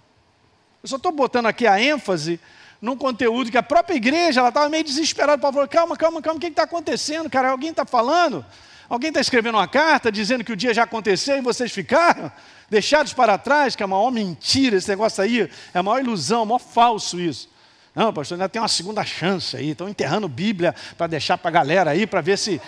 [0.83, 2.39] Eu só estou botando aqui a ênfase
[2.81, 5.39] num conteúdo que a própria igreja estava meio desesperada.
[5.39, 7.51] Paulo falou: calma, calma, calma, o que está acontecendo, cara?
[7.51, 8.45] Alguém está falando?
[8.89, 12.31] Alguém está escrevendo uma carta dizendo que o dia já aconteceu e vocês ficaram
[12.71, 16.43] deixados para trás, que é a maior mentira esse negócio aí, é a maior ilusão,
[16.43, 17.49] é maior falso isso.
[17.95, 19.71] Não, pastor, ainda tem uma segunda chance aí.
[19.71, 22.61] Estão enterrando Bíblia para deixar para a galera aí, para ver se.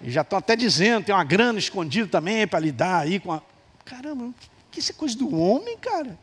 [0.00, 3.42] E já estão até dizendo, tem uma grana escondida também para lidar aí com a.
[3.84, 4.32] Caramba,
[4.70, 6.18] que isso é coisa do homem, cara?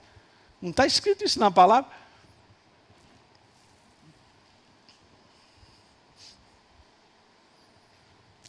[0.62, 1.90] Não está escrito isso na palavra?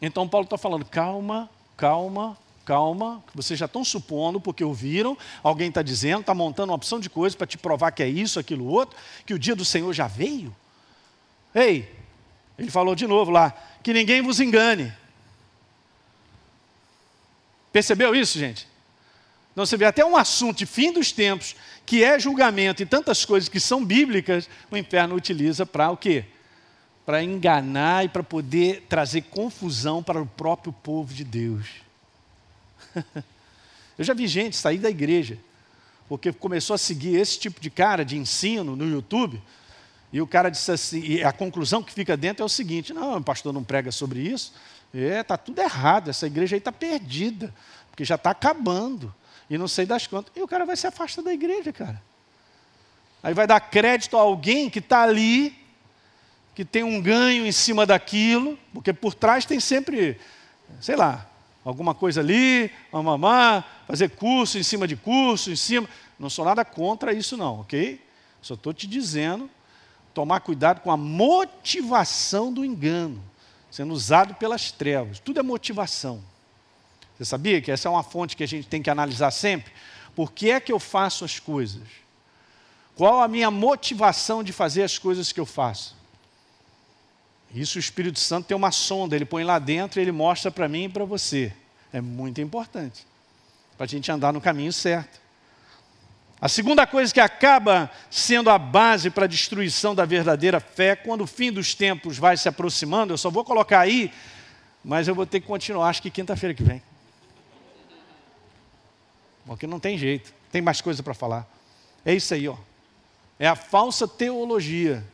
[0.03, 5.83] Então Paulo está falando, calma, calma, calma, vocês já estão supondo, porque ouviram, alguém está
[5.83, 8.97] dizendo, está montando uma opção de coisa para te provar que é isso, aquilo, outro,
[9.27, 10.55] que o dia do Senhor já veio.
[11.55, 11.89] Ei,
[12.59, 13.53] ele falou de novo lá,
[13.83, 14.93] que ninguém vos engane.
[17.73, 18.69] Percebeu isso, gente?
[19.53, 21.55] Então você vê até um assunto de fim dos tempos,
[21.85, 26.25] que é julgamento e tantas coisas que são bíblicas, o inferno utiliza para o quê?
[27.05, 31.67] Para enganar e para poder trazer confusão para o próprio povo de Deus.
[33.99, 35.39] Eu já vi gente sair da igreja,
[36.09, 39.41] porque começou a seguir esse tipo de cara de ensino no YouTube.
[40.13, 43.17] E o cara disse assim, e a conclusão que fica dentro é o seguinte: não,
[43.17, 44.53] o pastor não prega sobre isso.
[44.95, 47.55] É, tá tudo errado, essa igreja aí está perdida,
[47.91, 49.15] porque já está acabando.
[49.49, 50.33] E não sei das contas.
[50.37, 52.03] E o cara vai se afastar da igreja, cara.
[53.23, 55.57] Aí vai dar crédito a alguém que está ali,
[56.55, 60.21] que tem um ganho em cima daquilo, porque por trás tem sempre,
[60.81, 61.27] sei lá,
[61.65, 65.89] alguma coisa ali, mamamá, fazer curso em cima de curso, em cima.
[66.19, 68.01] Não sou nada contra isso, não, ok?
[68.41, 69.49] Só estou te dizendo,
[70.13, 73.23] tomar cuidado com a motivação do engano,
[73.71, 75.19] sendo usado pelas trevas.
[75.19, 76.23] Tudo é motivação.
[77.17, 79.73] Você sabia que essa é uma fonte que a gente tem que analisar sempre?
[80.15, 81.83] Por que é que eu faço as coisas?
[82.97, 85.97] Qual a minha motivação de fazer as coisas que eu faço?
[87.55, 90.69] Isso o Espírito Santo tem uma sonda, ele põe lá dentro e ele mostra para
[90.69, 91.53] mim e para você.
[91.93, 93.07] É muito importante
[93.77, 95.21] para a gente andar no caminho certo.
[96.41, 101.23] A segunda coisa que acaba sendo a base para a destruição da verdadeira fé, quando
[101.23, 104.13] o fim dos tempos vai se aproximando, eu só vou colocar aí,
[104.85, 106.83] mas eu vou ter que continuar, acho que quinta-feira que vem.
[109.47, 111.47] Porque não tem jeito, tem mais coisa para falar.
[112.05, 112.57] É isso aí, ó.
[113.39, 115.05] É a falsa teologia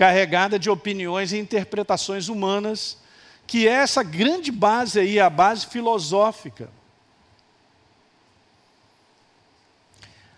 [0.00, 2.96] carregada de opiniões e interpretações humanas,
[3.46, 6.70] que é essa grande base aí, a base filosófica.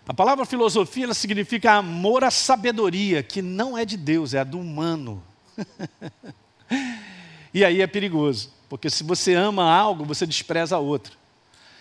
[0.05, 4.59] A palavra filosofia significa amor à sabedoria, que não é de Deus, é a do
[4.59, 5.23] humano.
[7.53, 11.17] e aí é perigoso, porque se você ama algo, você despreza outro.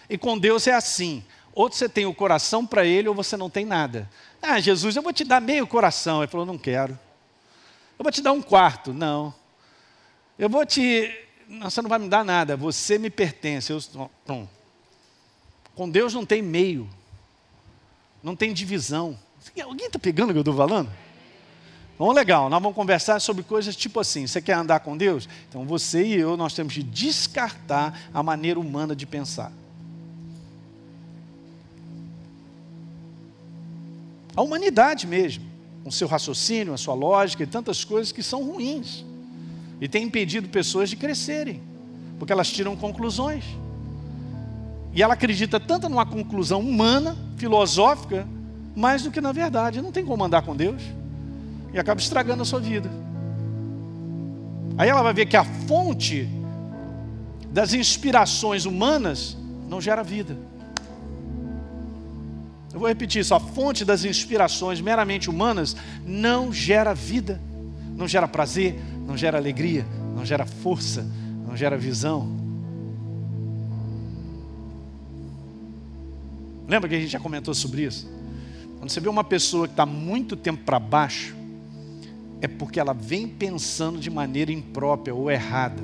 [0.08, 3.50] E com Deus é assim: ou você tem o coração para Ele, ou você não
[3.50, 4.08] tem nada.
[4.40, 6.22] Ah, Jesus, eu vou te dar meio coração.
[6.22, 6.96] Ele falou: não quero.
[7.98, 8.92] Eu vou te dar um quarto.
[8.92, 9.34] Não.
[10.38, 11.10] Eu vou te.
[11.62, 12.56] Você não vai me dar nada.
[12.56, 13.72] Você me pertence.
[13.72, 13.80] Eu...
[14.24, 14.48] Pronto.
[15.74, 16.88] Com Deus não tem meio.
[18.22, 19.18] Não tem divisão.
[19.62, 20.90] Alguém está pegando o que eu estou falando?
[21.98, 24.26] Bom, legal, nós vamos conversar sobre coisas tipo assim.
[24.26, 25.28] Você quer andar com Deus?
[25.48, 29.52] Então você e eu, nós temos de descartar a maneira humana de pensar.
[34.34, 35.51] A humanidade mesmo
[35.82, 39.04] com seu raciocínio, a sua lógica e tantas coisas que são ruins.
[39.80, 41.60] E tem impedido pessoas de crescerem,
[42.18, 43.44] porque elas tiram conclusões.
[44.94, 48.26] E ela acredita tanto numa conclusão humana, filosófica,
[48.76, 49.82] mais do que na verdade.
[49.82, 50.82] Não tem como andar com Deus.
[51.72, 52.90] E acaba estragando a sua vida.
[54.76, 56.28] Aí ela vai ver que a fonte
[57.50, 59.36] das inspirações humanas
[59.68, 60.36] não gera vida.
[62.72, 67.40] Eu vou repetir isso: a fonte das inspirações meramente humanas não gera vida,
[67.96, 71.06] não gera prazer, não gera alegria, não gera força,
[71.46, 72.40] não gera visão.
[76.66, 78.10] Lembra que a gente já comentou sobre isso?
[78.78, 81.36] Quando você vê uma pessoa que está muito tempo para baixo,
[82.40, 85.82] é porque ela vem pensando de maneira imprópria ou errada.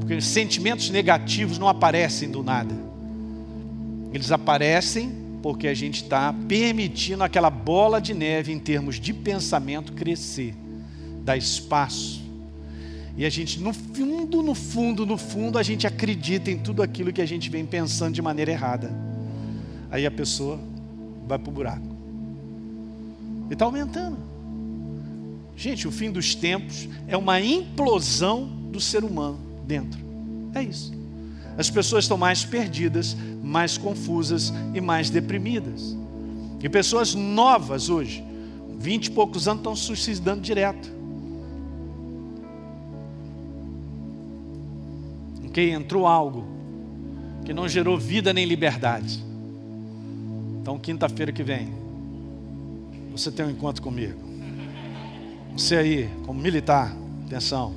[0.00, 2.74] Porque os sentimentos negativos não aparecem do nada.
[4.12, 9.92] Eles aparecem porque a gente está permitindo aquela bola de neve em termos de pensamento
[9.92, 10.54] crescer,
[11.24, 12.20] dar espaço.
[13.16, 17.12] E a gente, no fundo, no fundo, no fundo, a gente acredita em tudo aquilo
[17.12, 18.92] que a gente vem pensando de maneira errada.
[19.90, 20.58] Aí a pessoa
[21.26, 21.96] vai para o buraco.
[23.50, 24.18] E está aumentando.
[25.56, 29.98] Gente, o fim dos tempos é uma implosão do ser humano dentro.
[30.54, 30.97] É isso.
[31.58, 35.96] As pessoas estão mais perdidas, mais confusas e mais deprimidas.
[36.62, 38.24] E pessoas novas hoje,
[38.78, 40.88] vinte e poucos anos, estão suicidando direto.
[45.46, 45.72] Ok?
[45.72, 46.46] Entrou algo
[47.44, 49.24] que não gerou vida nem liberdade.
[50.60, 51.72] Então, quinta-feira que vem,
[53.10, 54.20] você tem um encontro comigo.
[55.56, 56.94] Você aí, como militar,
[57.26, 57.74] atenção,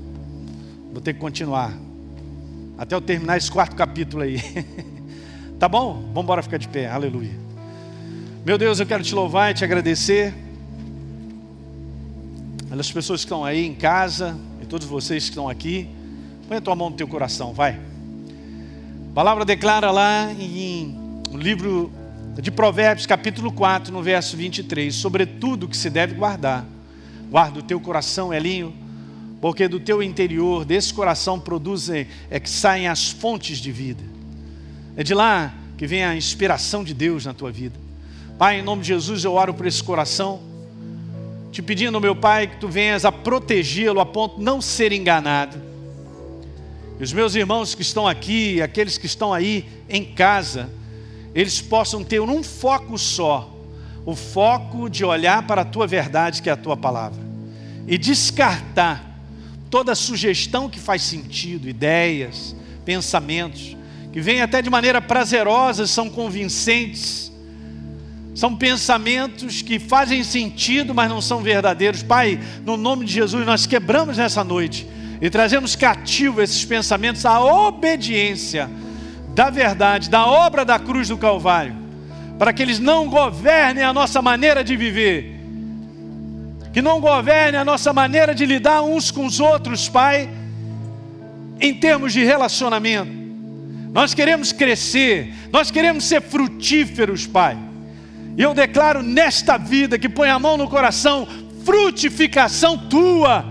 [0.92, 1.76] vou ter que continuar.
[2.82, 4.42] Até eu terminar esse quarto capítulo aí.
[5.60, 6.02] tá bom?
[6.08, 6.90] Vamos embora ficar de pé.
[6.90, 7.30] Aleluia.
[8.44, 10.34] Meu Deus, eu quero te louvar e te agradecer.
[12.68, 15.88] Pelas pessoas que estão aí em casa e todos vocês que estão aqui.
[16.48, 17.80] Põe a tua mão no teu coração, vai.
[19.12, 20.98] A palavra declara lá em
[21.30, 21.92] no livro
[22.42, 26.66] de Provérbios, capítulo 4, no verso 23, sobretudo que se deve guardar.
[27.30, 28.74] Guarda o teu coração, Elinho,
[29.42, 34.04] porque do teu interior, desse coração, produzem, é que saem as fontes de vida.
[34.96, 37.78] É de lá que vem a inspiração de Deus na tua vida.
[38.38, 40.40] Pai, em nome de Jesus, eu oro por esse coração,
[41.52, 45.58] te pedindo, meu Pai, que tu venhas a protegê-lo a ponto de não ser enganado.
[47.00, 50.70] E os meus irmãos que estão aqui, aqueles que estão aí em casa,
[51.34, 53.52] eles possam ter um foco só,
[54.06, 57.20] o foco de olhar para a tua verdade, que é a tua palavra,
[57.88, 59.11] e descartar
[59.72, 62.54] toda sugestão que faz sentido, ideias,
[62.84, 63.78] pensamentos,
[64.12, 67.32] que vêm até de maneira prazerosa, são convincentes,
[68.36, 72.04] são pensamentos que fazem sentido, mas não são verdadeiros.
[72.04, 74.86] Pai, no nome de Jesus, nós quebramos nessa noite
[75.22, 78.70] e trazemos cativo esses pensamentos à obediência
[79.34, 81.76] da verdade, da obra da cruz do Calvário,
[82.38, 85.41] para que eles não governem a nossa maneira de viver,
[86.74, 90.30] que não governem a nossa maneira de lidar uns com os outros, Pai,
[91.60, 93.12] em termos de relacionamento.
[93.92, 97.58] Nós queremos crescer, nós queremos ser frutíferos, Pai.
[98.38, 101.28] E eu declaro nesta vida que põe a mão no coração,
[101.66, 103.44] frutificação tua,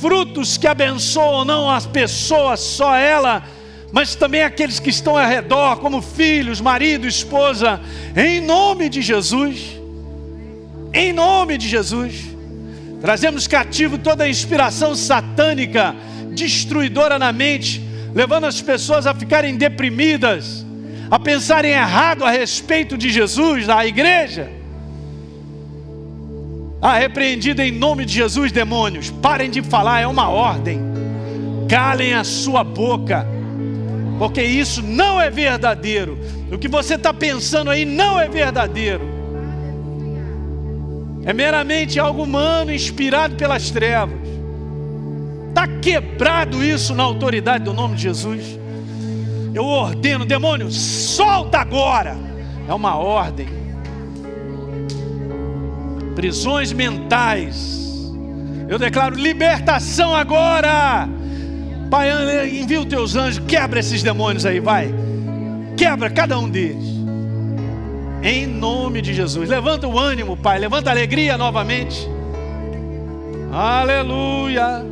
[0.00, 3.42] frutos que abençoam não as pessoas, só ela
[3.92, 7.78] mas também aqueles que estão ao redor, como filhos, marido, esposa,
[8.16, 9.81] em nome de Jesus.
[10.92, 12.32] Em nome de Jesus.
[13.00, 15.94] Trazemos cativo toda a inspiração satânica,
[16.34, 17.82] destruidora na mente,
[18.14, 20.64] levando as pessoas a ficarem deprimidas,
[21.10, 24.50] a pensarem errado a respeito de Jesus, da igreja.
[26.80, 30.80] Ah, repreendido em nome de Jesus, demônios, parem de falar, é uma ordem.
[31.68, 33.26] Calem a sua boca
[34.22, 36.16] porque isso não é verdadeiro.
[36.52, 39.11] O que você está pensando aí não é verdadeiro.
[41.24, 44.18] É meramente algo humano, inspirado pelas trevas.
[45.48, 48.58] Está quebrado isso na autoridade do nome de Jesus.
[49.54, 52.16] Eu ordeno, demônio, solta agora.
[52.68, 53.46] É uma ordem.
[56.14, 57.80] Prisões mentais.
[58.68, 61.08] Eu declaro libertação agora
[61.92, 62.08] Pai,
[62.48, 64.90] envia os teus anjos, quebra esses demônios aí, vai.
[65.76, 66.91] Quebra cada um deles.
[68.22, 69.48] Em nome de Jesus.
[69.48, 70.58] Levanta o ânimo, Pai.
[70.58, 72.08] Levanta a alegria novamente.
[73.52, 74.86] Aleluia.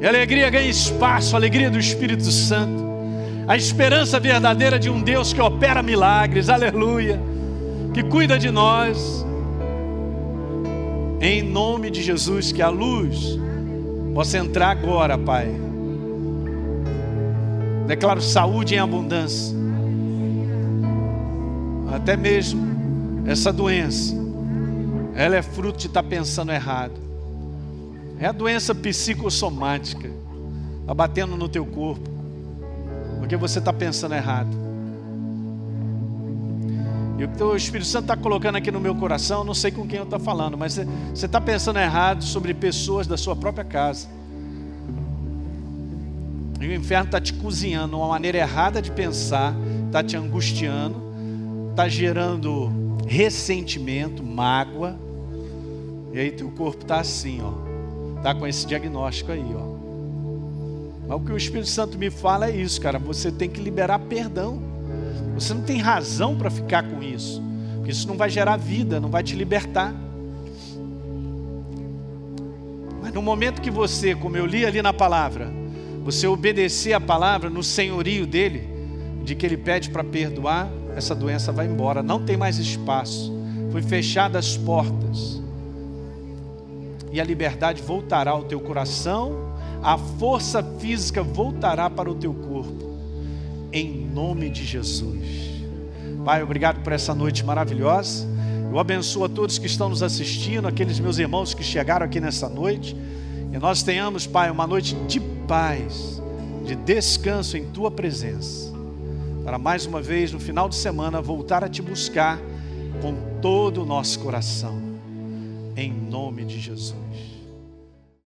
[0.00, 2.86] E a alegria ganha espaço, a alegria do Espírito Santo.
[3.48, 6.48] A esperança verdadeira de um Deus que opera milagres.
[6.48, 7.20] Aleluia.
[7.94, 9.26] Que cuida de nós
[11.20, 13.38] em nome de Jesus, que a luz
[14.14, 15.67] possa entrar agora, Pai.
[17.88, 19.56] Declaro saúde em abundância.
[21.90, 22.60] Até mesmo
[23.26, 24.14] essa doença,
[25.14, 26.92] ela é fruto de estar pensando errado.
[28.20, 30.10] É a doença psicossomática,
[30.86, 32.10] abatendo no teu corpo,
[33.20, 34.50] porque você está pensando errado.
[37.18, 39.88] E o que o Espírito Santo está colocando aqui no meu coração, não sei com
[39.88, 40.78] quem eu estou falando, mas
[41.14, 44.17] você está pensando errado sobre pessoas da sua própria casa.
[46.60, 49.54] E o inferno está te cozinhando uma maneira errada de pensar,
[49.86, 51.00] está te angustiando,
[51.70, 54.98] está gerando ressentimento, mágoa.
[56.12, 58.16] E aí teu corpo está assim, ó.
[58.16, 59.78] Está com esse diagnóstico aí, ó.
[61.06, 62.98] Mas o que o Espírito Santo me fala é isso, cara.
[62.98, 64.60] Você tem que liberar perdão.
[65.34, 67.40] Você não tem razão para ficar com isso,
[67.76, 69.94] porque isso não vai gerar vida, não vai te libertar.
[73.00, 75.52] Mas no momento que você, como eu li ali na palavra,
[76.10, 78.66] você obedecer a palavra no senhorio dele,
[79.22, 83.30] de que ele pede para perdoar, essa doença vai embora, não tem mais espaço.
[83.70, 85.42] Foi fechadas as portas.
[87.12, 89.52] E a liberdade voltará ao teu coração,
[89.82, 92.96] a força física voltará para o teu corpo
[93.70, 95.26] em nome de Jesus.
[96.24, 98.26] Pai, obrigado por essa noite maravilhosa.
[98.70, 102.48] Eu abençoo a todos que estão nos assistindo, aqueles meus irmãos que chegaram aqui nessa
[102.48, 102.96] noite.
[103.52, 106.22] E nós tenhamos, Pai, uma noite de paz,
[106.64, 108.70] de descanso em Tua presença.
[109.44, 112.38] Para mais uma vez, no final de semana, voltar a Te buscar
[113.00, 114.78] com todo o nosso coração.
[115.74, 117.27] Em nome de Jesus.